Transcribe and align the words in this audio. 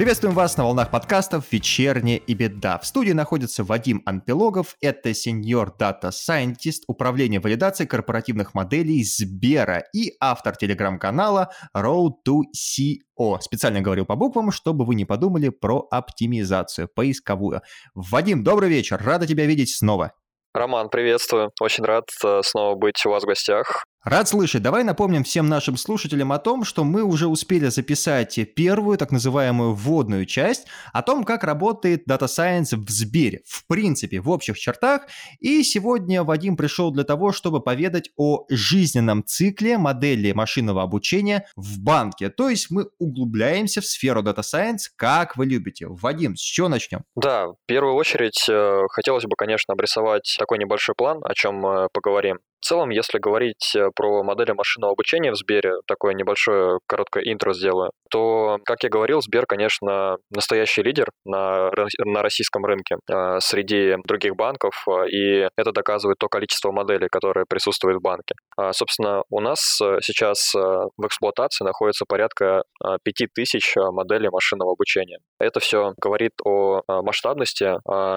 Приветствуем 0.00 0.34
вас 0.34 0.56
на 0.56 0.64
волнах 0.64 0.90
подкастов 0.90 1.52
«Вечерняя 1.52 2.16
и 2.16 2.32
беда». 2.32 2.78
В 2.78 2.86
студии 2.86 3.12
находится 3.12 3.64
Вадим 3.64 4.00
Анпилогов, 4.06 4.76
это 4.80 5.12
сеньор 5.12 5.76
дата 5.76 6.10
сайентист 6.10 6.84
управления 6.86 7.38
валидацией 7.38 7.86
корпоративных 7.86 8.54
моделей 8.54 9.04
Сбера 9.04 9.84
и 9.94 10.14
автор 10.18 10.56
телеграм-канала 10.56 11.50
Road 11.76 12.12
to 12.26 12.44
CO. 12.56 13.40
Специально 13.42 13.82
говорил 13.82 14.06
по 14.06 14.16
буквам, 14.16 14.52
чтобы 14.52 14.86
вы 14.86 14.94
не 14.94 15.04
подумали 15.04 15.50
про 15.50 15.86
оптимизацию 15.90 16.88
поисковую. 16.88 17.60
Вадим, 17.92 18.42
добрый 18.42 18.70
вечер, 18.70 18.98
рада 19.04 19.26
тебя 19.26 19.44
видеть 19.44 19.76
снова. 19.76 20.14
Роман, 20.54 20.88
приветствую. 20.88 21.52
Очень 21.60 21.84
рад 21.84 22.06
э, 22.24 22.40
снова 22.42 22.74
быть 22.74 23.04
у 23.04 23.10
вас 23.10 23.24
в 23.24 23.26
гостях. 23.26 23.84
Рад 24.02 24.28
слышать. 24.28 24.62
Давай 24.62 24.82
напомним 24.82 25.24
всем 25.24 25.50
нашим 25.50 25.76
слушателям 25.76 26.32
о 26.32 26.38
том, 26.38 26.64
что 26.64 26.84
мы 26.84 27.02
уже 27.02 27.26
успели 27.26 27.66
записать 27.66 28.38
первую, 28.54 28.96
так 28.96 29.12
называемую 29.12 29.74
вводную 29.74 30.24
часть, 30.24 30.66
о 30.94 31.02
том, 31.02 31.22
как 31.22 31.44
работает 31.44 32.08
Data 32.08 32.24
Science 32.24 32.74
в 32.76 32.88
Сбере, 32.88 33.42
в 33.46 33.66
принципе, 33.66 34.20
в 34.20 34.30
общих 34.30 34.58
чертах. 34.58 35.02
И 35.38 35.62
сегодня 35.62 36.24
Вадим 36.24 36.56
пришел 36.56 36.90
для 36.92 37.04
того, 37.04 37.32
чтобы 37.32 37.60
поведать 37.60 38.08
о 38.16 38.46
жизненном 38.48 39.22
цикле 39.22 39.76
модели 39.76 40.32
машинного 40.32 40.82
обучения 40.82 41.46
в 41.54 41.78
банке. 41.78 42.30
То 42.30 42.48
есть 42.48 42.70
мы 42.70 42.88
углубляемся 42.98 43.82
в 43.82 43.84
сферу 43.84 44.22
Data 44.22 44.40
Science, 44.40 44.88
как 44.96 45.36
вы 45.36 45.44
любите. 45.44 45.86
Вадим, 45.86 46.36
с 46.36 46.40
чего 46.40 46.68
начнем? 46.68 47.04
Да, 47.16 47.48
в 47.48 47.56
первую 47.66 47.96
очередь 47.96 48.46
э, 48.48 48.80
хотелось 48.88 49.24
бы, 49.24 49.36
конечно, 49.36 49.74
обрисовать 49.74 50.36
такой 50.38 50.56
небольшой 50.56 50.94
план, 50.96 51.20
о 51.22 51.34
чем 51.34 51.56
мы 51.56 51.88
поговорим. 51.92 52.38
В 52.60 52.66
целом, 52.66 52.90
если 52.90 53.18
говорить 53.18 53.74
э, 53.74 53.89
про 53.94 54.22
модели 54.22 54.52
машинного 54.52 54.92
обучения 54.92 55.32
в 55.32 55.36
Сбере, 55.36 55.74
такое 55.86 56.14
небольшое 56.14 56.78
короткое 56.86 57.24
интро 57.24 57.52
сделаю, 57.52 57.90
то, 58.10 58.58
как 58.64 58.82
я 58.82 58.88
говорил, 58.88 59.20
Сбер, 59.20 59.46
конечно, 59.46 60.16
настоящий 60.30 60.82
лидер 60.82 61.08
на, 61.24 61.70
на 62.04 62.22
российском 62.22 62.64
рынке 62.64 62.96
э, 63.10 63.38
среди 63.40 63.96
других 64.04 64.34
банков, 64.36 64.74
э, 64.88 65.08
и 65.08 65.48
это 65.56 65.72
доказывает 65.72 66.18
то 66.18 66.28
количество 66.28 66.72
моделей, 66.72 67.08
которые 67.10 67.44
присутствуют 67.48 67.98
в 67.98 68.02
банке. 68.02 68.34
А, 68.56 68.72
собственно, 68.72 69.22
у 69.30 69.40
нас 69.40 69.60
сейчас 70.02 70.52
в 70.54 71.06
эксплуатации 71.06 71.64
находится 71.64 72.04
порядка 72.06 72.62
5000 73.04 73.76
моделей 73.92 74.28
машинного 74.30 74.72
обучения. 74.72 75.18
Это 75.38 75.60
все 75.60 75.92
говорит 76.00 76.32
о 76.44 76.82
масштабности 76.88 77.76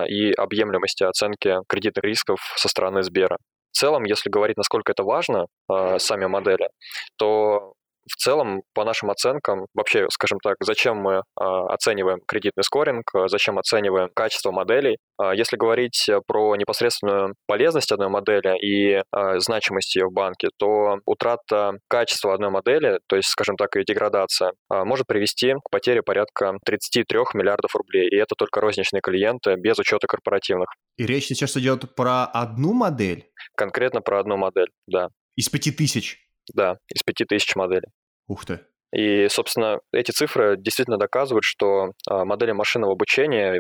и 0.10 0.32
объемлемости 0.34 1.04
оценки 1.04 1.56
кредитных 1.68 2.04
рисков 2.04 2.40
со 2.56 2.68
стороны 2.68 3.04
Сбера. 3.04 3.38
В 3.74 3.78
целом, 3.78 4.04
если 4.04 4.30
говорить, 4.30 4.56
насколько 4.56 4.92
это 4.92 5.04
важно, 5.04 5.48
э, 5.70 5.98
сами 6.00 6.28
модели, 6.28 6.70
то 7.18 7.74
в 8.12 8.16
целом, 8.16 8.64
по 8.74 8.84
нашим 8.84 9.10
оценкам, 9.10 9.68
вообще, 9.74 10.08
скажем 10.10 10.40
так, 10.40 10.58
зачем 10.62 10.98
мы 10.98 11.14
э, 11.14 11.22
оцениваем 11.40 12.20
кредитный 12.28 12.64
скоринг, 12.64 13.04
э, 13.16 13.28
зачем 13.28 13.60
оцениваем 13.60 14.10
качество 14.14 14.52
моделей. 14.52 14.98
Э, 15.22 15.32
если 15.36 15.58
говорить 15.58 16.10
про 16.28 16.56
непосредственную 16.56 17.36
полезность 17.48 17.92
одной 17.92 18.10
модели 18.10 18.58
и 18.60 18.96
э, 18.96 19.40
значимость 19.40 19.96
ее 19.96 20.08
в 20.08 20.14
банке, 20.14 20.50
то 20.58 21.00
утрата 21.06 21.74
качества 21.88 22.34
одной 22.34 22.50
модели, 22.50 23.00
то 23.08 23.16
есть, 23.16 23.30
скажем 23.30 23.56
так, 23.56 23.76
ее 23.76 23.84
деградация, 23.86 24.54
э, 24.72 24.84
может 24.84 25.08
привести 25.08 25.54
к 25.54 25.70
потере 25.70 26.02
порядка 26.02 26.58
33 26.66 27.20
миллиардов 27.34 27.76
рублей. 27.76 28.10
И 28.10 28.16
это 28.16 28.36
только 28.38 28.62
розничные 28.62 29.02
клиенты, 29.02 29.56
без 29.56 29.80
учета 29.80 30.08
корпоративных. 30.08 30.68
И 30.98 31.06
речь 31.06 31.28
сейчас 31.28 31.56
идет 31.58 31.96
про 31.96 32.26
одну 32.26 32.74
модель? 32.74 33.30
Конкретно 33.56 34.02
про 34.02 34.20
одну 34.20 34.38
модель, 34.38 34.70
да. 34.88 35.08
Из 35.36 35.50
пяти 35.50 35.72
тысяч? 35.72 36.20
Да, 36.54 36.78
из 36.90 37.02
5000 37.04 37.56
моделей. 37.56 37.88
Ух 38.28 38.46
ты. 38.46 38.60
И, 38.94 39.28
собственно, 39.28 39.80
эти 39.92 40.12
цифры 40.12 40.56
действительно 40.56 40.98
доказывают, 40.98 41.44
что 41.44 41.94
а, 42.08 42.26
модели 42.26 42.52
машинного 42.52 42.94
обучения 42.94 43.54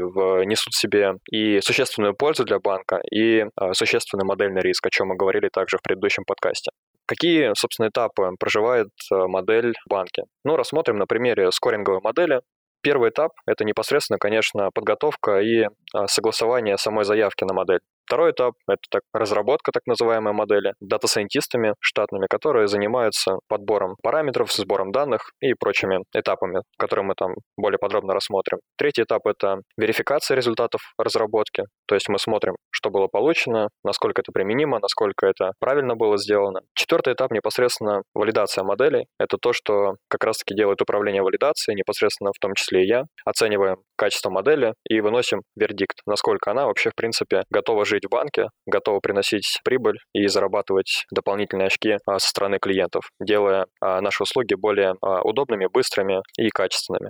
несут 0.46 0.74
в 0.74 0.80
себе 0.80 1.14
и 1.32 1.60
существенную 1.62 2.16
пользу 2.16 2.44
для 2.46 2.60
банка, 2.60 3.02
и 3.12 3.46
а, 3.56 3.74
существенный 3.74 4.26
модельный 4.26 4.62
риск, 4.62 4.86
о 4.86 4.92
чем 4.92 5.08
мы 5.08 5.16
говорили 5.16 5.50
также 5.52 5.78
в 5.78 5.82
предыдущем 5.82 6.24
подкасте. 6.24 6.70
Какие, 7.08 7.52
собственно, 7.56 7.88
этапы 7.88 8.30
проживает 8.40 8.90
а, 9.12 9.28
модель 9.28 9.74
в 9.88 9.90
банке? 9.90 10.24
Ну, 10.46 10.56
рассмотрим 10.56 10.98
на 10.98 11.08
примере 11.08 11.52
скоринговой 11.52 12.02
модели. 12.04 12.42
Первый 12.84 13.10
этап– 13.10 13.32
это 13.48 13.66
непосредственно, 13.66 14.20
конечно, 14.20 14.70
подготовка 14.72 15.40
и 15.40 15.68
согласование 16.08 16.78
самой 16.78 17.06
заявки 17.06 17.44
на 17.46 17.54
модель. 17.54 17.80
Второй 18.14 18.30
этап— 18.30 18.54
это 18.70 18.82
так, 18.92 19.02
разработка 19.12 19.72
так 19.72 19.88
называемой 19.88 20.34
модели 20.34 20.74
дата-сайентистами 20.80 21.74
штатными, 21.80 22.28
которые 22.30 22.68
занимаются 22.68 23.40
подбором 23.48 23.96
параметров, 24.04 24.54
сбором 24.54 24.92
данных 24.92 25.32
и 25.42 25.56
прочими 25.56 26.04
этапами, 26.14 26.62
которые 26.78 27.06
мы 27.06 27.16
там 27.16 27.34
более 27.58 27.80
подробно 27.80 28.14
рассмотрим. 28.14 28.60
Третий 28.78 29.02
этап— 29.02 29.26
это 29.26 29.62
верификация 29.78 30.36
результатов 30.36 30.82
разработки, 31.00 31.64
то 31.88 31.96
есть 31.96 32.08
мы 32.08 32.20
смотрим, 32.20 32.56
что 32.70 32.92
было 32.92 33.08
получено, 33.08 33.70
насколько 33.84 34.22
это 34.22 34.32
применимо, 34.32 34.78
насколько 34.80 35.26
это 35.26 35.54
правильно 35.60 35.96
было 35.96 36.18
сделано. 36.18 36.62
Четвертый 36.76 37.14
этап 37.14 37.32
непосредственно 37.32 38.04
валидация 38.14 38.64
моделей. 38.64 39.08
Это 39.18 39.38
то, 39.42 39.54
что 39.54 39.96
как 40.08 40.24
раз-таки 40.24 40.54
делает 40.54 40.82
управление 40.82 41.24
валидацией, 41.24 41.76
непосредственно 41.76 42.30
в 42.32 42.40
том 42.40 42.54
числе 42.54 42.84
и 42.84 42.88
я. 42.88 43.06
Оцениваем 43.26 43.78
качество 43.96 44.30
модели 44.30 44.74
и 44.88 45.02
выносим 45.02 45.42
вердикт, 45.56 46.02
насколько 46.06 46.52
она 46.52 46.68
вообще, 46.68 46.92
в 46.92 46.96
принципе, 46.96 47.44
готова 47.50 47.86
жить 47.86 48.03
в 48.08 48.12
банке, 48.12 48.48
готова 48.66 49.00
приносить 49.00 49.60
прибыль 49.64 49.98
и 50.14 50.28
зарабатывать 50.28 51.06
дополнительные 51.12 51.68
очки 51.68 51.98
а, 52.08 52.20
со 52.20 52.30
стороны 52.30 52.60
клиентов, 52.60 53.10
делая 53.20 53.66
а, 53.82 54.02
наши 54.02 54.24
услуги 54.24 54.54
более 54.56 54.94
а, 55.02 55.22
удобными, 55.22 55.68
быстрыми 55.72 56.22
и 56.38 56.50
качественными. 56.50 57.10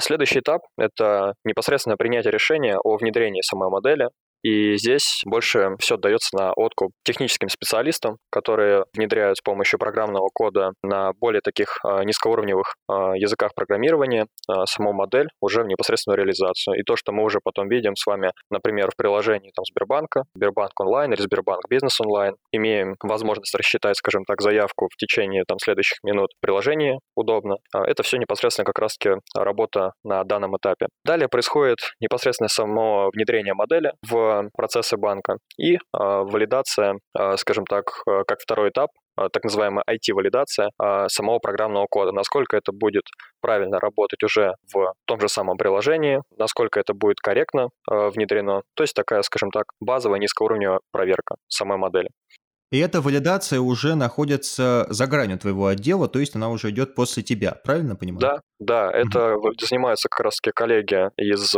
Следующий 0.00 0.40
этап— 0.40 0.62
это 0.78 1.34
непосредственно 1.44 1.96
принятие 1.96 2.32
решения 2.32 2.76
о 2.82 2.96
внедрении 2.96 3.40
самой 3.42 3.70
модели, 3.70 4.08
и 4.44 4.76
здесь 4.76 5.22
больше 5.24 5.70
все 5.78 5.96
дается 5.96 6.36
на 6.36 6.52
откуп 6.52 6.92
техническим 7.02 7.48
специалистам, 7.48 8.18
которые 8.30 8.84
внедряют 8.94 9.38
с 9.38 9.40
помощью 9.40 9.78
программного 9.78 10.28
кода 10.32 10.72
на 10.82 11.12
более 11.18 11.40
таких 11.40 11.78
э, 11.82 12.04
низкоуровневых 12.04 12.74
э, 12.90 12.92
языках 13.16 13.54
программирования 13.54 14.26
э, 14.26 14.52
саму 14.66 14.92
модель 14.92 15.28
уже 15.40 15.62
в 15.62 15.66
непосредственную 15.66 16.18
реализацию. 16.18 16.78
И 16.78 16.82
то, 16.82 16.94
что 16.94 17.10
мы 17.12 17.24
уже 17.24 17.38
потом 17.42 17.68
видим 17.68 17.96
с 17.96 18.06
вами, 18.06 18.32
например, 18.50 18.90
в 18.90 18.96
приложении 18.96 19.50
там, 19.54 19.64
Сбербанка, 19.64 20.24
Сбербанк 20.34 20.78
онлайн 20.78 21.14
или 21.14 21.22
Сбербанк 21.22 21.62
бизнес 21.70 21.98
онлайн, 22.02 22.34
имеем 22.52 22.96
возможность 23.02 23.54
рассчитать, 23.54 23.96
скажем 23.96 24.24
так, 24.26 24.42
заявку 24.42 24.88
в 24.92 24.96
течение 24.96 25.44
там, 25.48 25.58
следующих 25.58 25.98
минут 26.04 26.28
в 26.36 26.40
приложении 26.44 26.98
удобно. 27.16 27.56
Это 27.72 28.02
все 28.02 28.18
непосредственно 28.18 28.66
как 28.66 28.78
раз-таки 28.78 29.16
работа 29.34 29.92
на 30.04 30.22
данном 30.24 30.54
этапе. 30.58 30.88
Далее 31.02 31.28
происходит 31.28 31.78
непосредственно 31.98 32.48
само 32.48 33.08
внедрение 33.14 33.54
модели 33.54 33.92
в 34.06 34.33
процессы 34.56 34.96
банка 34.96 35.38
и 35.58 35.78
а, 35.92 36.22
валидация, 36.24 36.98
а, 37.12 37.36
скажем 37.36 37.64
так, 37.66 38.02
как 38.26 38.40
второй 38.40 38.70
этап, 38.70 38.90
так 39.16 39.44
называемая 39.44 39.84
IT-валидация 39.88 40.70
самого 41.06 41.38
программного 41.38 41.86
кода, 41.88 42.10
насколько 42.10 42.56
это 42.56 42.72
будет 42.72 43.04
правильно 43.40 43.78
работать 43.78 44.24
уже 44.24 44.54
в 44.72 44.92
том 45.04 45.20
же 45.20 45.28
самом 45.28 45.56
приложении, 45.56 46.20
насколько 46.36 46.80
это 46.80 46.94
будет 46.94 47.20
корректно 47.20 47.68
внедрено. 47.86 48.62
То 48.74 48.82
есть 48.82 48.94
такая, 48.94 49.22
скажем 49.22 49.52
так, 49.52 49.66
базовая 49.78 50.18
низкоуровневая 50.18 50.80
проверка 50.90 51.36
самой 51.46 51.78
модели. 51.78 52.08
И 52.72 52.78
эта 52.80 53.00
валидация 53.00 53.60
уже 53.60 53.94
находится 53.94 54.86
за 54.88 55.06
гранью 55.06 55.38
твоего 55.38 55.68
отдела, 55.68 56.08
то 56.08 56.18
есть 56.18 56.34
она 56.34 56.50
уже 56.50 56.70
идет 56.70 56.96
после 56.96 57.22
тебя, 57.22 57.52
правильно 57.52 57.94
понимаю? 57.94 58.20
Да, 58.20 58.40
да, 58.58 58.90
это 58.90 59.36
угу. 59.36 59.52
занимаются 59.60 60.08
как 60.08 60.24
раз-таки 60.24 60.50
коллеги 60.52 61.08
из 61.16 61.54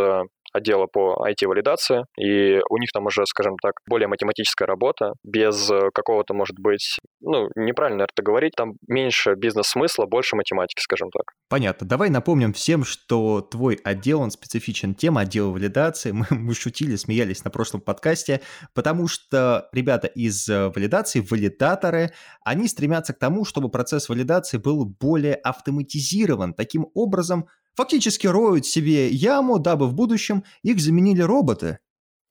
отдела 0.56 0.87
по 0.87 1.26
IT-валидации, 1.29 2.05
и 2.19 2.61
у 2.69 2.79
них 2.79 2.91
там 2.93 3.06
уже, 3.06 3.25
скажем 3.26 3.56
так, 3.62 3.75
более 3.88 4.08
математическая 4.08 4.67
работа, 4.67 5.12
без 5.25 5.70
э, 5.70 5.91
какого-то, 5.94 6.35
может 6.35 6.58
быть, 6.58 6.99
ну, 7.20 7.49
неправильно 7.55 8.03
это 8.03 8.23
говорить, 8.23 8.53
там 8.56 8.75
меньше 8.88 9.35
бизнес-смысла, 9.35 10.06
больше 10.06 10.37
математики, 10.37 10.81
скажем 10.81 11.11
так. 11.11 11.35
Понятно. 11.49 11.87
Давай 11.87 12.11
напомним 12.11 12.53
всем, 12.53 12.85
что 12.85 13.41
твой 13.41 13.79
отдел, 13.85 14.20
он 14.20 14.31
специфичен 14.31 14.94
тем, 14.94 15.19
отдел 15.19 15.53
валидации. 15.53 16.12
Мы, 16.12 16.26
мы 16.31 16.55
шутили, 16.55 16.97
смеялись 16.97 17.44
на 17.44 17.50
прошлом 17.50 17.81
подкасте, 17.81 18.41
потому 18.75 19.08
что 19.08 19.69
ребята 19.73 20.06
из 20.06 20.49
э, 20.49 20.69
валидации, 20.69 21.20
валидаторы, 21.20 22.12
они 22.44 22.69
стремятся 22.69 23.12
к 23.12 23.19
тому, 23.19 23.44
чтобы 23.44 23.70
процесс 23.70 24.08
валидации 24.08 24.58
был 24.58 24.85
более 24.85 25.35
автоматизирован. 25.35 26.55
Таким 26.55 26.87
образом, 26.94 27.49
фактически 27.76 28.26
роют 28.26 28.67
себе 28.67 29.08
яму, 29.08 29.58
дабы 29.58 29.87
в 29.87 29.94
будущем 29.94 30.44
их 30.62 30.81
заменили 30.81 31.23
роботы. 31.23 31.78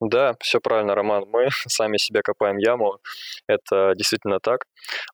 Да, 0.02 0.36
все 0.42 0.60
правильно, 0.60 0.94
Роман. 0.94 1.24
Мы 1.32 1.48
сами 1.68 1.98
себе 1.98 2.22
копаем 2.22 2.58
яму. 2.58 3.00
Это 3.48 3.94
действительно 3.96 4.40
так. 4.40 4.66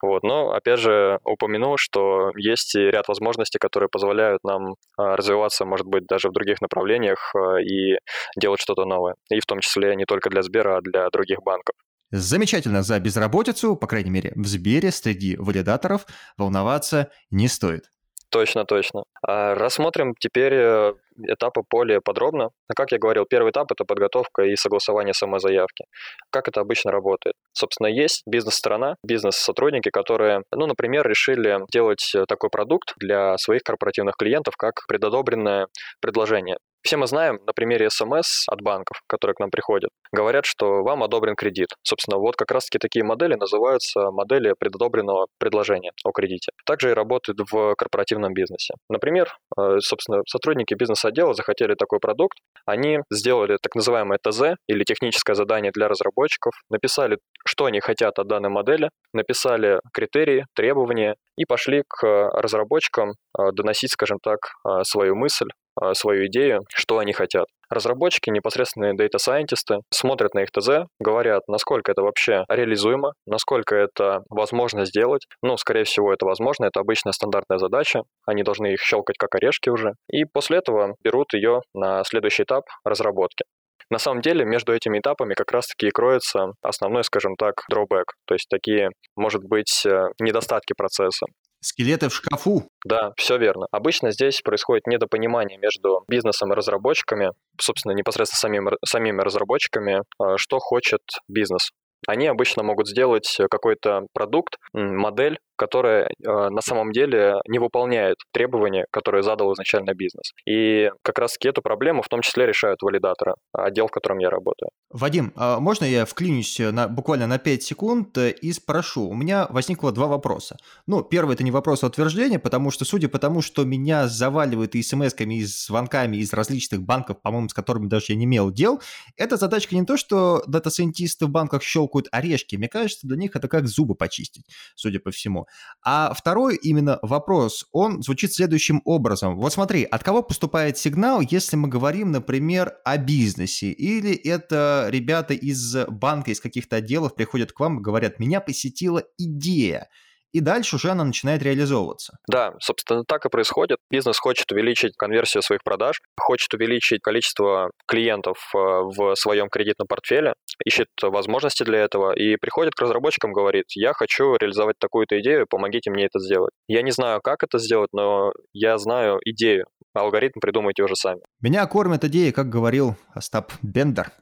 Вот. 0.02 0.22
Но, 0.22 0.50
опять 0.52 0.80
же, 0.80 1.18
упомянул, 1.24 1.76
что 1.78 2.32
есть 2.36 2.74
и 2.74 2.80
ряд 2.80 3.08
возможностей, 3.08 3.58
которые 3.58 3.88
позволяют 3.88 4.42
нам 4.44 4.74
а, 4.96 5.16
развиваться, 5.16 5.64
может 5.64 5.86
быть, 5.86 6.06
даже 6.06 6.28
в 6.28 6.32
других 6.32 6.60
направлениях 6.60 7.32
а, 7.34 7.60
и 7.60 7.96
делать 8.36 8.60
что-то 8.60 8.84
новое. 8.84 9.14
И 9.30 9.40
в 9.40 9.46
том 9.46 9.60
числе 9.60 9.94
не 9.94 10.04
только 10.04 10.30
для 10.30 10.42
Сбера, 10.42 10.78
а 10.78 10.80
для 10.80 11.08
других 11.10 11.42
банков. 11.42 11.74
Замечательно 12.10 12.82
за 12.82 13.00
безработицу, 13.00 13.74
по 13.74 13.86
крайней 13.86 14.10
мере, 14.10 14.32
в 14.36 14.46
Сбере 14.46 14.90
среди 14.90 15.36
валидаторов 15.36 16.06
волноваться 16.36 17.10
не 17.30 17.48
стоит. 17.48 17.91
Точно, 18.32 18.64
точно. 18.64 19.04
А 19.26 19.54
рассмотрим 19.54 20.14
теперь 20.18 20.54
э, 20.54 20.94
этапы 21.28 21.60
более 21.70 22.00
подробно. 22.00 22.48
Как 22.74 22.90
я 22.90 22.98
говорил, 22.98 23.26
первый 23.28 23.50
этап– 23.50 23.70
это 23.72 23.84
подготовка 23.84 24.42
и 24.44 24.56
согласование 24.56 25.12
самой 25.12 25.38
заявки. 25.38 25.84
Как 26.30 26.48
это 26.48 26.62
обычно 26.62 26.90
работает? 26.90 27.34
Собственно, 27.52 27.88
есть 27.88 28.22
бизнес-сторона, 28.26 28.96
бизнес-сотрудники, 29.04 29.90
которые, 29.90 30.44
ну, 30.50 30.66
например, 30.66 31.06
решили 31.06 31.58
делать 31.70 32.10
такой 32.26 32.48
продукт 32.48 32.94
для 32.96 33.36
своих 33.36 33.62
корпоративных 33.64 34.14
клиентов, 34.16 34.54
как 34.56 34.80
предодобренное 34.88 35.66
предложение. 36.00 36.56
Все 36.82 36.96
мы 36.96 37.06
знаем 37.06 37.38
на 37.46 37.52
примере 37.52 37.90
СМС 37.90 38.48
от 38.48 38.60
банков, 38.60 39.02
которые 39.06 39.34
к 39.34 39.40
нам 39.40 39.50
приходят, 39.50 39.90
говорят, 40.12 40.44
что 40.44 40.82
вам 40.82 41.04
одобрен 41.04 41.36
кредит. 41.36 41.68
Собственно, 41.82 42.18
вот 42.18 42.34
как 42.34 42.50
раз-таки 42.50 42.78
такие 42.78 43.04
модели 43.04 43.34
называются 43.34 44.10
модели 44.10 44.54
предодобренного 44.58 45.26
предложения 45.38 45.92
о 46.04 46.10
кредите. 46.10 46.50
Также 46.66 46.90
и 46.90 46.94
работают 46.94 47.38
в 47.50 47.74
корпоративном 47.76 48.34
бизнесе. 48.34 48.74
Например, 48.88 49.32
э, 49.56 49.78
собственно, 49.78 50.22
сотрудники 50.26 50.74
бизнес-отдела 50.74 51.34
захотели 51.34 51.74
такой 51.74 52.00
продукт, 52.00 52.38
они 52.66 52.98
сделали 53.10 53.58
так 53.62 53.76
называемое 53.76 54.18
ТЗ 54.18 54.56
или 54.66 54.82
техническое 54.82 55.34
задание 55.34 55.70
для 55.72 55.88
разработчиков, 55.88 56.52
написали, 56.68 57.18
что 57.46 57.66
они 57.66 57.80
хотят 57.80 58.18
от 58.18 58.26
данной 58.26 58.50
модели, 58.50 58.90
написали 59.12 59.78
критерии, 59.92 60.46
требования 60.54 61.14
и 61.36 61.44
пошли 61.44 61.84
к 61.88 62.04
разработчикам 62.32 63.10
э, 63.38 63.52
доносить, 63.52 63.92
скажем 63.92 64.18
так, 64.20 64.38
э, 64.66 64.82
свою 64.82 65.14
мысль, 65.14 65.46
свою 65.94 66.26
идею, 66.26 66.60
что 66.74 66.98
они 66.98 67.12
хотят. 67.12 67.46
Разработчики, 67.70 68.28
непосредственные 68.28 68.92
дата-сайентисты 68.94 69.78
смотрят 69.90 70.34
на 70.34 70.40
их 70.40 70.50
ТЗ, 70.50 70.86
говорят, 71.00 71.42
насколько 71.48 71.90
это 71.90 72.02
вообще 72.02 72.44
реализуемо, 72.48 73.12
насколько 73.26 73.74
это 73.74 74.20
возможно 74.28 74.84
сделать. 74.84 75.26
Ну, 75.42 75.56
скорее 75.56 75.84
всего, 75.84 76.12
это 76.12 76.26
возможно, 76.26 76.66
это 76.66 76.80
обычная 76.80 77.12
стандартная 77.12 77.58
задача, 77.58 78.02
они 78.26 78.42
должны 78.42 78.74
их 78.74 78.80
щелкать 78.80 79.16
как 79.16 79.34
орешки 79.34 79.70
уже. 79.70 79.94
И 80.10 80.24
после 80.24 80.58
этого 80.58 80.96
берут 81.02 81.32
ее 81.32 81.60
на 81.72 82.04
следующий 82.04 82.42
этап 82.42 82.64
разработки. 82.84 83.44
На 83.92 83.98
самом 83.98 84.22
деле, 84.22 84.44
между 84.44 84.74
этими 84.74 84.98
этапами 84.98 85.34
как 85.34 85.52
раз-таки 85.52 85.88
и 85.88 85.90
кроется 85.90 86.52
основной, 86.62 87.04
скажем 87.04 87.36
так, 87.36 87.64
drawback, 87.70 88.04
то 88.26 88.34
есть 88.34 88.48
такие, 88.48 88.88
может 89.16 89.42
быть, 89.44 89.84
э, 89.84 90.08
недостатки 90.18 90.72
процесса. 90.74 91.26
Скелеты 91.62 92.08
в 92.08 92.14
шкафу. 92.14 92.68
Да, 92.84 93.12
все 93.16 93.38
верно. 93.38 93.66
Обычно 93.70 94.10
здесь 94.10 94.40
происходит 94.42 94.86
недопонимание 94.86 95.58
между 95.58 96.04
бизнесом 96.08 96.52
и 96.52 96.56
разработчиками, 96.56 97.30
собственно, 97.60 97.92
непосредственно 97.92 98.38
самим, 98.38 98.68
самими 98.84 99.22
разработчиками, 99.22 100.02
а, 100.18 100.36
что 100.36 100.58
хочет 100.58 101.02
бизнес. 101.28 101.70
Они 102.08 102.26
обычно 102.26 102.64
могут 102.64 102.88
сделать 102.88 103.38
какой-то 103.48 104.06
продукт, 104.12 104.56
модель, 104.72 105.38
которая 105.62 106.06
э, 106.06 106.48
на 106.50 106.60
самом 106.60 106.90
деле 106.90 107.34
не 107.46 107.60
выполняет 107.60 108.16
требования, 108.32 108.86
которые 108.90 109.22
задал 109.22 109.52
изначально 109.52 109.94
бизнес. 109.94 110.32
И 110.44 110.90
как 111.02 111.20
раз-таки 111.20 111.48
эту 111.48 111.62
проблему 111.62 112.02
в 112.02 112.08
том 112.08 112.20
числе 112.20 112.46
решают 112.46 112.82
валидаторы, 112.82 113.34
отдел, 113.52 113.86
в 113.86 113.92
котором 113.92 114.18
я 114.18 114.28
работаю. 114.28 114.70
Вадим, 114.90 115.32
а 115.36 115.60
можно 115.60 115.84
я 115.84 116.04
вклинюсь 116.04 116.58
на, 116.58 116.88
буквально 116.88 117.28
на 117.28 117.38
5 117.38 117.62
секунд 117.62 118.18
э, 118.18 118.32
и 118.32 118.52
спрошу? 118.52 119.08
У 119.08 119.14
меня 119.14 119.46
возникло 119.50 119.92
два 119.92 120.08
вопроса. 120.08 120.56
Ну, 120.88 121.04
первый– 121.04 121.34
это 121.34 121.44
не 121.44 121.52
вопрос, 121.52 121.84
а 121.84 121.86
утверждения, 121.86 122.40
потому 122.40 122.72
что, 122.72 122.84
судя 122.84 123.08
по 123.08 123.20
тому, 123.20 123.40
что 123.40 123.64
меня 123.64 124.08
заваливают 124.08 124.74
и 124.74 124.82
смс-ками, 124.82 125.34
и 125.34 125.44
звонками 125.44 126.16
из 126.16 126.32
различных 126.32 126.82
банков, 126.82 127.22
по-моему, 127.22 127.48
с 127.48 127.54
которыми 127.54 127.86
даже 127.86 128.06
я 128.08 128.16
не 128.16 128.24
имел 128.24 128.50
дел, 128.50 128.82
эта 129.16 129.36
задачка 129.36 129.76
не 129.76 129.84
то, 129.84 129.96
что 129.96 130.42
дата-сайентисты 130.48 131.26
в 131.26 131.30
банках 131.30 131.62
щелкают 131.62 132.08
орешки. 132.10 132.56
Мне 132.56 132.68
кажется, 132.68 133.06
для 133.06 133.16
них 133.16 133.36
это 133.36 133.46
как 133.46 133.68
зубы 133.68 133.94
почистить, 133.94 134.44
судя 134.74 134.98
по 134.98 135.12
всему. 135.12 135.46
А 135.84 136.14
второй 136.14 136.56
именно 136.56 136.98
вопрос, 137.02 137.66
он 137.72 138.02
звучит 138.02 138.32
следующим 138.32 138.82
образом. 138.84 139.36
Вот 139.36 139.52
смотри, 139.52 139.82
от 139.82 140.04
кого 140.04 140.22
поступает 140.22 140.78
сигнал, 140.78 141.20
если 141.20 141.56
мы 141.56 141.68
говорим, 141.68 142.12
например, 142.12 142.74
о 142.84 142.98
бизнесе? 142.98 143.72
Или 143.72 144.14
это 144.14 144.86
ребята 144.90 145.34
из 145.34 145.74
банка, 145.88 146.30
из 146.30 146.40
каких-то 146.40 146.76
отделов 146.76 147.14
приходят 147.16 147.52
к 147.52 147.58
вам 147.58 147.78
и 147.78 147.82
говорят, 147.82 148.20
меня 148.20 148.40
посетила 148.40 149.02
идея, 149.18 149.88
и 150.32 150.40
дальше 150.40 150.76
уже 150.76 150.90
она 150.90 151.04
начинает 151.04 151.42
реализовываться. 151.42 152.16
Да, 152.28 152.54
собственно, 152.60 153.04
так 153.06 153.24
и 153.26 153.28
происходит. 153.28 153.78
Бизнес 153.90 154.18
хочет 154.18 154.50
увеличить 154.50 154.96
конверсию 154.96 155.42
своих 155.42 155.62
продаж, 155.62 156.00
хочет 156.18 156.52
увеличить 156.54 157.00
количество 157.02 157.70
клиентов 157.86 158.38
э, 158.54 158.58
в 158.58 159.14
своем 159.14 159.48
кредитном 159.48 159.86
портфеле, 159.86 160.34
ищет 160.64 160.88
возможности 161.02 161.62
для 161.62 161.80
этого 161.80 162.12
и 162.14 162.36
приходит 162.36 162.74
к 162.74 162.80
разработчикам, 162.80 163.32
говорит, 163.32 163.66
я 163.74 163.92
хочу 163.92 164.36
реализовать 164.36 164.76
такую-то 164.78 165.20
идею, 165.20 165.46
помогите 165.48 165.90
мне 165.90 166.06
это 166.06 166.18
сделать. 166.18 166.52
Я 166.66 166.82
не 166.82 166.90
знаю, 166.90 167.20
как 167.22 167.42
это 167.42 167.58
сделать, 167.58 167.90
но 167.92 168.32
я 168.52 168.78
знаю 168.78 169.18
идею. 169.24 169.66
Алгоритм 169.94 170.40
придумайте 170.40 170.82
уже 170.82 170.96
сами. 170.96 171.20
Меня 171.40 171.66
кормят 171.66 172.04
идеи, 172.04 172.30
как 172.30 172.48
говорил 172.48 172.96
Остап 173.14 173.52
Бендер. 173.62 174.12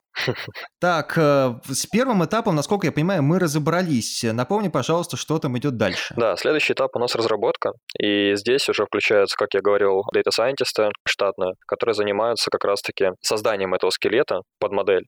Так, 0.81 1.17
э, 1.17 1.55
с 1.69 1.87
первым 1.87 2.25
этапом, 2.25 2.57
насколько 2.57 2.87
я 2.87 2.93
понимаю, 2.93 3.23
мы 3.23 3.39
разобрались. 3.39 4.23
Напомни, 4.25 4.69
пожалуйста, 4.69 5.17
что 5.17 5.39
там 5.39 5.57
идет 5.59 5.77
дальше. 5.77 6.15
Да, 6.17 6.37
следующий 6.37 6.73
этап 6.73 6.97
у 6.97 6.99
нас 6.99 7.15
разработка. 7.15 7.73
И 7.99 8.35
здесь 8.37 8.69
уже 8.69 8.87
включаются, 8.87 9.37
как 9.37 9.49
я 9.55 9.61
говорил, 9.61 10.03
дата 10.15 10.31
сайентисты 10.31 10.91
штатные, 11.07 11.55
которые 11.67 11.95
занимаются 11.95 12.51
как 12.51 12.65
раз-таки 12.65 13.11
созданием 13.21 13.75
этого 13.75 13.91
скелета 13.91 14.41
под 14.59 14.73
модель. 14.73 15.05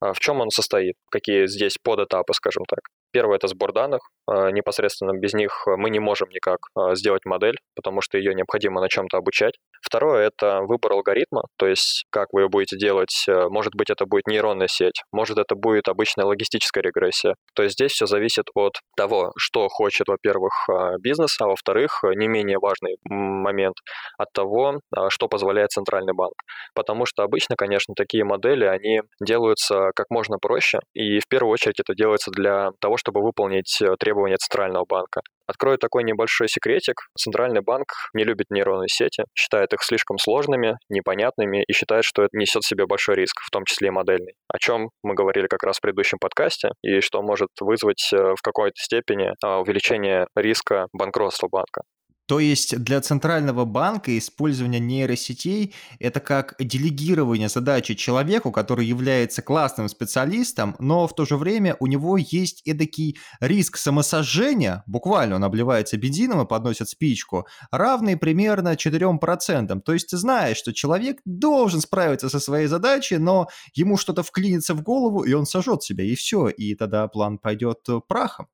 А 0.00 0.14
в 0.14 0.18
чем 0.18 0.40
он 0.40 0.48
состоит? 0.50 0.94
Какие 1.10 1.46
здесь 1.46 1.76
подэтапы, 1.82 2.32
скажем 2.32 2.64
так? 2.66 2.80
Первое– 3.12 3.36
это 3.38 3.48
сбор 3.48 3.72
данных. 3.72 4.00
А, 4.30 4.50
непосредственно 4.50 5.12
без 5.12 5.34
них 5.34 5.64
мы 5.66 5.90
не 5.90 5.98
можем 5.98 6.28
никак 6.30 6.58
а, 6.74 6.94
сделать 6.94 7.24
модель, 7.24 7.56
потому 7.74 8.00
что 8.00 8.16
ее 8.16 8.32
необходимо 8.34 8.80
на 8.80 8.88
чем-то 8.88 9.16
обучать. 9.16 9.54
Второе– 9.82 10.26
это 10.28 10.60
выбор 10.62 10.92
алгоритма, 10.92 11.44
то 11.58 11.66
есть 11.66 12.04
как 12.10 12.28
вы 12.32 12.42
ее 12.42 12.48
будете 12.48 12.76
делать. 12.76 13.24
Э, 13.28 13.48
может 13.48 13.74
быть, 13.74 13.90
это 13.90 14.04
будет 14.04 14.26
нейронная 14.26 14.68
сеть, 14.68 15.02
может, 15.10 15.38
это 15.38 15.54
будет 15.54 15.88
обычная 15.88 16.26
логистическая 16.26 16.82
регрессия. 16.82 17.34
То 17.54 17.62
есть 17.62 17.74
здесь 17.74 17.92
все 17.92 18.06
зависит 18.06 18.44
от 18.54 18.74
того, 18.96 19.32
что 19.36 19.68
хочет, 19.68 20.08
во-первых, 20.08 20.68
бизнес, 21.00 21.40
а 21.40 21.46
во-вторых, 21.46 22.04
не 22.14 22.28
менее 22.28 22.58
важный 22.58 22.98
момент, 23.04 23.76
от 24.18 24.32
того, 24.32 24.80
что 25.08 25.28
позволяет 25.28 25.70
центральный 25.70 26.12
банк. 26.12 26.34
Потому 26.74 27.06
что 27.06 27.22
обычно, 27.22 27.56
конечно, 27.56 27.94
такие 27.94 28.24
модели, 28.24 28.64
они 28.64 29.00
делаются 29.20 29.90
как 29.94 30.06
можно 30.10 30.38
проще, 30.38 30.80
и 30.94 31.18
в 31.20 31.28
первую 31.28 31.52
очередь 31.52 31.80
это 31.80 31.94
делается 31.94 32.30
для 32.30 32.70
того, 32.80 32.96
чтобы 32.96 33.22
выполнить 33.22 33.80
э, 33.80 33.96
требования 34.20 34.36
Центрального 34.36 34.84
банка. 34.88 35.20
Открою 35.46 35.78
такой 35.78 36.04
небольшой 36.04 36.48
секретик. 36.48 37.08
Центральный 37.18 37.60
банк 37.60 37.86
не 38.14 38.24
любит 38.24 38.46
нейронные 38.50 38.88
сети, 38.88 39.24
считает 39.34 39.72
их 39.72 39.82
слишком 39.82 40.18
сложными, 40.18 40.76
непонятными 40.88 41.64
и 41.66 41.72
считает, 41.72 42.04
что 42.04 42.22
это 42.22 42.36
несет 42.36 42.62
в 42.62 42.68
себе 42.68 42.86
большой 42.86 43.16
риск, 43.16 43.40
в 43.40 43.50
том 43.50 43.64
числе 43.64 43.88
и 43.88 43.90
модельный. 43.90 44.34
О 44.48 44.58
чем 44.58 44.90
мы 45.02 45.14
говорили 45.14 45.48
как 45.48 45.64
раз 45.64 45.78
в 45.78 45.80
предыдущем 45.80 46.18
подкасте, 46.20 46.70
и 46.82 47.00
что 47.00 47.22
может 47.22 47.48
вызвать 47.60 48.10
э, 48.12 48.16
в 48.16 48.42
какой-то 48.42 48.76
степени 48.76 49.32
а, 49.42 49.60
увеличение 49.60 50.26
риска 50.36 50.86
банкротства 50.92 51.48
банка. 51.50 51.82
То 52.30 52.38
есть 52.38 52.78
для 52.78 53.00
центрального 53.00 53.64
банка 53.64 54.16
использование 54.16 54.78
нейросетей– 54.78 55.74
это 55.98 56.20
как 56.20 56.54
делегирование 56.60 57.48
задачи 57.48 57.94
человеку, 57.94 58.52
который 58.52 58.86
является 58.86 59.42
классным 59.42 59.88
специалистом, 59.88 60.76
но 60.78 61.08
в 61.08 61.14
то 61.16 61.24
же 61.24 61.36
время 61.36 61.76
у 61.80 61.88
него 61.88 62.16
есть 62.18 62.62
эдакий 62.64 63.18
риск 63.40 63.78
самосожжения, 63.78 64.84
буквально 64.86 65.34
он 65.34 65.42
обливается 65.42 65.96
бензином 65.96 66.42
и 66.42 66.46
подносит 66.46 66.88
спичку, 66.88 67.48
равный 67.72 68.16
примерно 68.16 68.74
4%. 68.74 69.80
То 69.80 69.92
есть 69.92 70.10
ты 70.10 70.16
знаешь, 70.16 70.58
что 70.58 70.72
человек 70.72 71.18
должен 71.24 71.80
справиться 71.80 72.28
со 72.28 72.38
своей 72.38 72.68
задачей, 72.68 73.18
но 73.18 73.48
ему 73.74 73.96
что-то 73.96 74.22
вклинится 74.22 74.74
в 74.74 74.82
голову, 74.82 75.24
и 75.24 75.32
он 75.32 75.46
сожжет 75.46 75.82
себя, 75.82 76.04
и 76.04 76.14
все, 76.14 76.46
и 76.46 76.76
тогда 76.76 77.08
план 77.08 77.38
пойдет 77.38 77.80
прахом. 78.06 78.46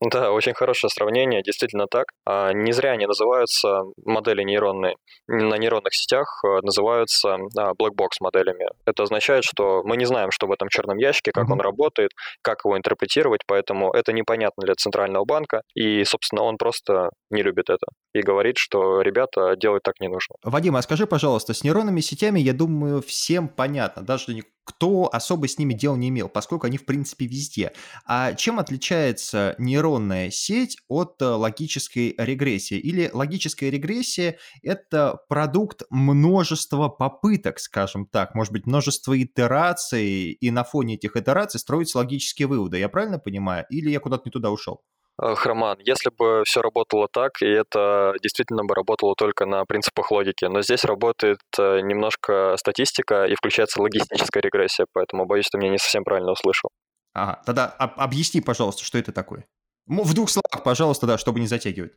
Да, 0.00 0.30
очень 0.30 0.52
хорошее 0.52 0.90
сравнение, 0.90 1.42
действительно 1.42 1.86
так. 1.86 2.06
А, 2.26 2.52
не 2.52 2.72
зря 2.72 2.92
они 2.92 3.06
называются 3.06 3.82
модели 4.04 4.42
нейронные. 4.42 4.96
На 5.26 5.56
нейронных 5.56 5.94
сетях 5.94 6.42
а, 6.44 6.60
называются 6.62 7.34
а, 7.34 7.72
black 7.72 8.10
моделями. 8.20 8.66
Это 8.84 9.04
означает, 9.04 9.44
что 9.44 9.82
мы 9.84 9.96
не 9.96 10.04
знаем, 10.04 10.30
что 10.30 10.46
в 10.46 10.52
этом 10.52 10.68
черном 10.68 10.98
ящике, 10.98 11.30
как 11.32 11.48
mm-hmm. 11.48 11.52
он 11.52 11.60
работает, 11.60 12.10
как 12.42 12.64
его 12.64 12.76
интерпретировать, 12.76 13.40
поэтому 13.46 13.90
это 13.90 14.12
непонятно 14.12 14.64
для 14.64 14.74
центрального 14.74 15.24
банка, 15.24 15.62
и, 15.74 16.04
собственно, 16.04 16.42
он 16.42 16.58
просто 16.58 17.10
не 17.30 17.42
любит 17.42 17.70
это 17.70 17.86
и 18.12 18.20
говорит, 18.20 18.56
что 18.58 19.00
ребята 19.00 19.56
делать 19.56 19.82
так 19.82 19.94
не 20.00 20.08
нужно. 20.08 20.34
Вадим, 20.42 20.76
а 20.76 20.82
скажи, 20.82 21.06
пожалуйста, 21.06 21.54
с 21.54 21.64
нейронными 21.64 22.00
сетями, 22.00 22.40
я 22.40 22.52
думаю, 22.52 23.02
всем 23.02 23.48
понятно, 23.48 24.02
даже 24.02 24.32
кто 24.66 25.08
особо 25.12 25.48
с 25.48 25.58
ними 25.58 25.72
дел 25.72 25.96
не 25.96 26.08
имел, 26.08 26.28
поскольку 26.28 26.66
они, 26.66 26.76
в 26.76 26.84
принципе, 26.84 27.26
везде. 27.26 27.72
А 28.04 28.34
чем 28.34 28.58
отличается 28.58 29.54
нейронная 29.58 30.30
сеть 30.30 30.76
от 30.88 31.22
э, 31.22 31.24
логической 31.24 32.14
регрессии? 32.18 32.76
Или 32.76 33.08
логическая 33.12 33.70
регрессия– 33.70 34.38
это 34.62 35.20
продукт 35.28 35.84
множества 35.88 36.88
попыток, 36.88 37.60
скажем 37.60 38.06
так, 38.06 38.34
может 38.34 38.52
быть, 38.52 38.66
множество 38.66 39.20
итераций, 39.20 40.32
и 40.32 40.50
на 40.50 40.64
фоне 40.64 40.96
этих 40.96 41.16
итераций 41.16 41.60
строятся 41.60 41.98
логические 41.98 42.48
выводы. 42.48 42.78
Я 42.78 42.88
правильно 42.88 43.20
понимаю? 43.20 43.64
Или 43.70 43.90
я 43.90 44.00
куда-то 44.00 44.22
не 44.26 44.32
туда 44.32 44.50
ушел? 44.50 44.82
Хроман, 45.18 45.78
если 45.80 46.10
бы 46.10 46.42
все 46.44 46.60
работало 46.60 47.08
так, 47.10 47.40
и 47.40 47.46
это 47.46 48.14
действительно 48.22 48.64
бы 48.64 48.74
работало 48.74 49.14
только 49.16 49.46
на 49.46 49.64
принципах 49.64 50.10
логики, 50.10 50.44
но 50.44 50.60
здесь 50.60 50.84
работает 50.84 51.38
э, 51.58 51.80
немножко 51.80 52.54
статистика 52.58 53.24
и 53.24 53.34
включается 53.34 53.80
логистическая 53.80 54.42
регрессия, 54.42 54.86
поэтому 54.92 55.24
боюсь, 55.24 55.48
ты 55.48 55.56
меня 55.58 55.70
не 55.70 55.78
совсем 55.78 56.04
правильно 56.04 56.32
услышал. 56.32 56.70
Ага, 57.14 57.40
тогда 57.46 57.66
объясни, 57.66 58.42
пожалуйста, 58.42 58.84
что 58.84 58.98
это 58.98 59.10
такое. 59.10 59.46
В 59.86 60.12
двух 60.12 60.28
словах, 60.28 60.62
пожалуйста, 60.62 61.06
да, 61.06 61.16
чтобы 61.16 61.40
не 61.40 61.46
затягивать. 61.46 61.92